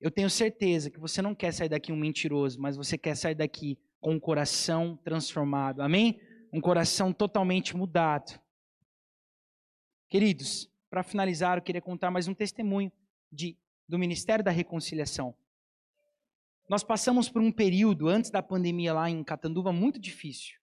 [0.00, 3.34] Eu tenho certeza que você não quer sair daqui um mentiroso, mas você quer sair
[3.34, 5.82] daqui com um coração transformado.
[5.82, 6.20] Amém?
[6.52, 8.40] Um coração totalmente mudado.
[10.08, 12.90] Queridos, para finalizar, eu queria contar mais um testemunho
[13.30, 13.56] de
[13.88, 15.34] do Ministério da Reconciliação.
[16.68, 20.58] Nós passamos por um período antes da pandemia lá em Catanduva muito difícil.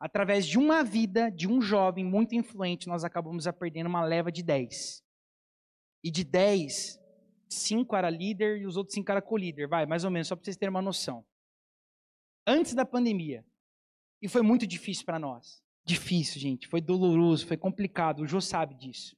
[0.00, 4.32] Através de uma vida de um jovem muito influente, nós acabamos a perdendo uma leva
[4.32, 5.02] de 10.
[6.02, 7.00] E de 10,
[7.48, 10.44] 5 era líder e os outros 5 era co-líder, vai, mais ou menos, só para
[10.44, 11.24] vocês terem uma noção.
[12.46, 13.44] Antes da pandemia.
[14.20, 15.62] E foi muito difícil para nós.
[15.84, 16.66] Difícil, gente.
[16.66, 18.20] Foi doloroso, foi complicado.
[18.20, 19.16] O Jô sabe disso.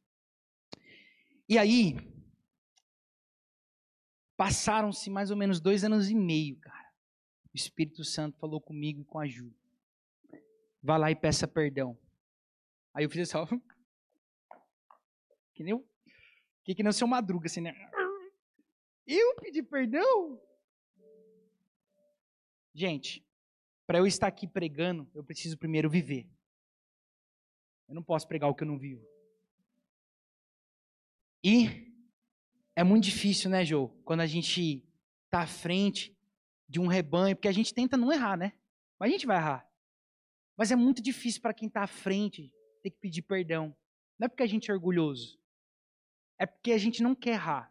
[1.48, 1.96] E aí,
[4.40, 6.90] Passaram-se mais ou menos dois anos e meio, cara.
[7.52, 9.54] O Espírito Santo falou comigo e com a Ju.
[10.82, 11.94] Vá lá e peça perdão.
[12.94, 13.46] Aí eu fiz assim, ó.
[15.52, 15.78] Que nem,
[16.64, 17.74] que, que nem o seu madruga, assim, né?
[19.06, 20.40] Eu pedi perdão?
[22.72, 23.22] Gente,
[23.86, 26.26] para eu estar aqui pregando, eu preciso primeiro viver.
[27.86, 29.06] Eu não posso pregar o que eu não vivo.
[31.44, 31.89] E
[32.80, 33.88] é muito difícil, né, Jô?
[34.06, 34.82] Quando a gente
[35.26, 36.16] está à frente
[36.66, 38.54] de um rebanho, porque a gente tenta não errar, né?
[38.98, 39.70] Mas a gente vai errar.
[40.56, 42.50] Mas é muito difícil para quem está à frente
[42.82, 43.76] ter que pedir perdão.
[44.18, 45.38] Não é porque a gente é orgulhoso.
[46.38, 47.70] É porque a gente não quer errar.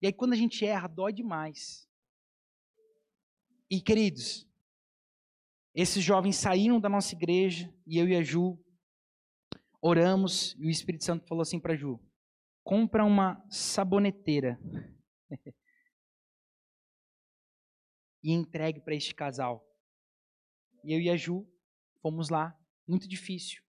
[0.00, 1.86] E aí, quando a gente erra, dói demais.
[3.70, 4.48] E, queridos,
[5.74, 8.58] esses jovens saíram da nossa igreja e eu e a Ju
[9.78, 12.00] oramos e o Espírito Santo falou assim para Ju:
[12.64, 14.58] compra uma saboneteira
[18.24, 19.62] e entregue para este casal.
[20.82, 21.46] E eu e a Ju
[22.00, 22.58] fomos lá,
[22.88, 23.62] muito difícil.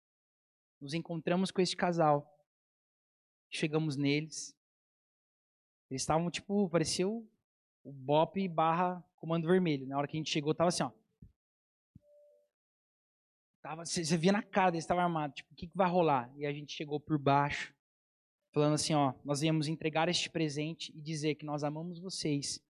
[0.80, 2.30] Nos encontramos com este casal.
[3.50, 4.56] Chegamos neles.
[5.90, 7.28] Eles estavam tipo, parecia o,
[7.84, 9.88] o Bop barra Comando Vermelho.
[9.88, 10.92] Na hora que a gente chegou, tava assim, ó.
[13.62, 15.34] Tava, você, via na cara deles, estava armado.
[15.34, 16.32] Tipo, o que, que vai rolar?
[16.36, 17.74] E a gente chegou por baixo
[18.54, 22.64] falando assim, ó, nós viemos entregar este presente e dizer que nós amamos vocês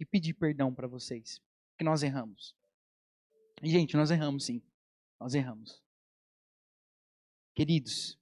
[0.00, 1.40] e pedir perdão para vocês,
[1.76, 2.56] que nós erramos.
[3.62, 4.62] E gente, nós erramos sim.
[5.20, 5.82] Nós erramos.
[7.54, 8.18] Queridos,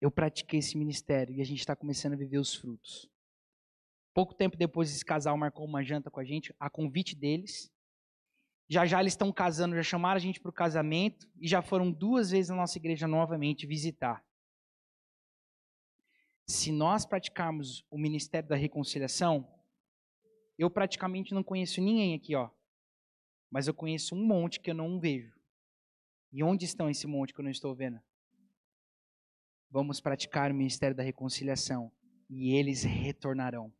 [0.00, 3.10] eu pratiquei esse ministério e a gente está começando a viver os frutos.
[4.14, 7.70] Pouco tempo depois, esse casal marcou uma janta com a gente, a convite deles.
[8.70, 11.90] Já já eles estão casando, já chamaram a gente para o casamento e já foram
[11.90, 14.24] duas vezes na nossa igreja novamente visitar
[16.48, 19.46] se nós praticarmos o ministério da reconciliação,
[20.58, 22.50] eu praticamente não conheço ninguém aqui, ó.
[23.50, 25.38] Mas eu conheço um monte que eu não vejo.
[26.32, 28.00] E onde estão esse monte que eu não estou vendo?
[29.70, 31.92] Vamos praticar o ministério da reconciliação
[32.28, 33.72] e eles retornarão.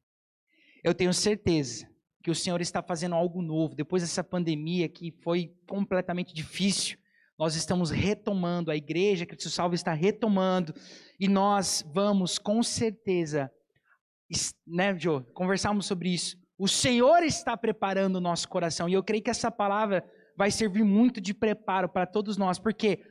[0.85, 1.91] Eu tenho certeza
[2.23, 6.99] que o Senhor está fazendo algo novo depois dessa pandemia que foi completamente difícil.
[7.39, 10.75] Nós estamos retomando, a igreja Cristo Salvo está retomando
[11.21, 13.49] e nós vamos com certeza,
[14.67, 16.37] né, Joe, conversarmos sobre isso.
[16.59, 20.05] O Senhor está preparando o nosso coração e eu creio que essa palavra
[20.37, 23.05] vai servir muito de preparo para todos nós, porque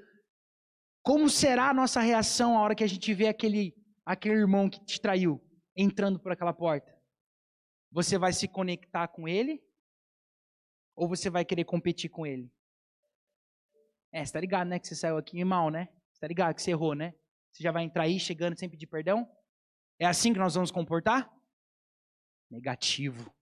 [1.01, 3.73] como será a nossa reação a hora que a gente vê aquele,
[4.05, 5.41] aquele irmão que te traiu
[5.73, 6.93] entrando por aquela porta?
[7.93, 9.63] Você vai se conectar com ele?
[10.97, 12.51] Ou você vai querer competir com ele?
[14.11, 14.79] É, você tá ligado, né?
[14.79, 15.89] Que você saiu aqui mal, né?
[16.11, 17.13] Você tá ligado que você errou, né?
[17.51, 19.27] Você já vai entrar aí chegando sem pedir perdão?
[19.99, 21.29] É assim que nós vamos comportar?
[22.49, 23.33] Negativo.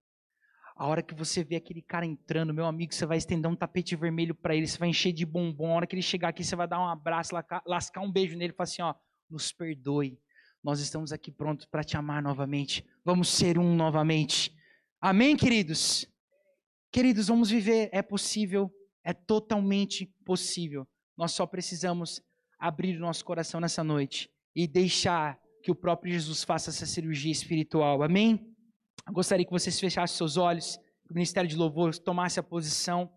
[0.76, 3.95] A hora que você vê aquele cara entrando, meu amigo, você vai estender um tapete
[3.95, 5.72] vermelho para ele, você vai encher de bombom.
[5.72, 7.34] A hora que ele chegar aqui, você vai dar um abraço,
[7.66, 8.93] lascar um beijo nele e falar assim: ó,
[9.30, 10.20] nos perdoe.
[10.61, 12.86] Nós estamos aqui prontos para te amar novamente.
[13.05, 14.53] Vamos ser um novamente.
[14.99, 16.11] Amém, queridos?
[16.91, 17.89] Queridos, vamos viver.
[17.93, 18.70] É possível,
[19.06, 20.88] é totalmente possível.
[21.16, 22.20] Nós só precisamos
[22.60, 27.32] abrir o nosso coração nessa noite e deixar que o próprio Jesus faça essa cirurgia
[27.32, 28.01] espiritual.
[28.01, 28.53] Amém?
[29.08, 33.12] Eu gostaria que vocês fechassem seus olhos, que o Ministério de Louvor tomasse a posição.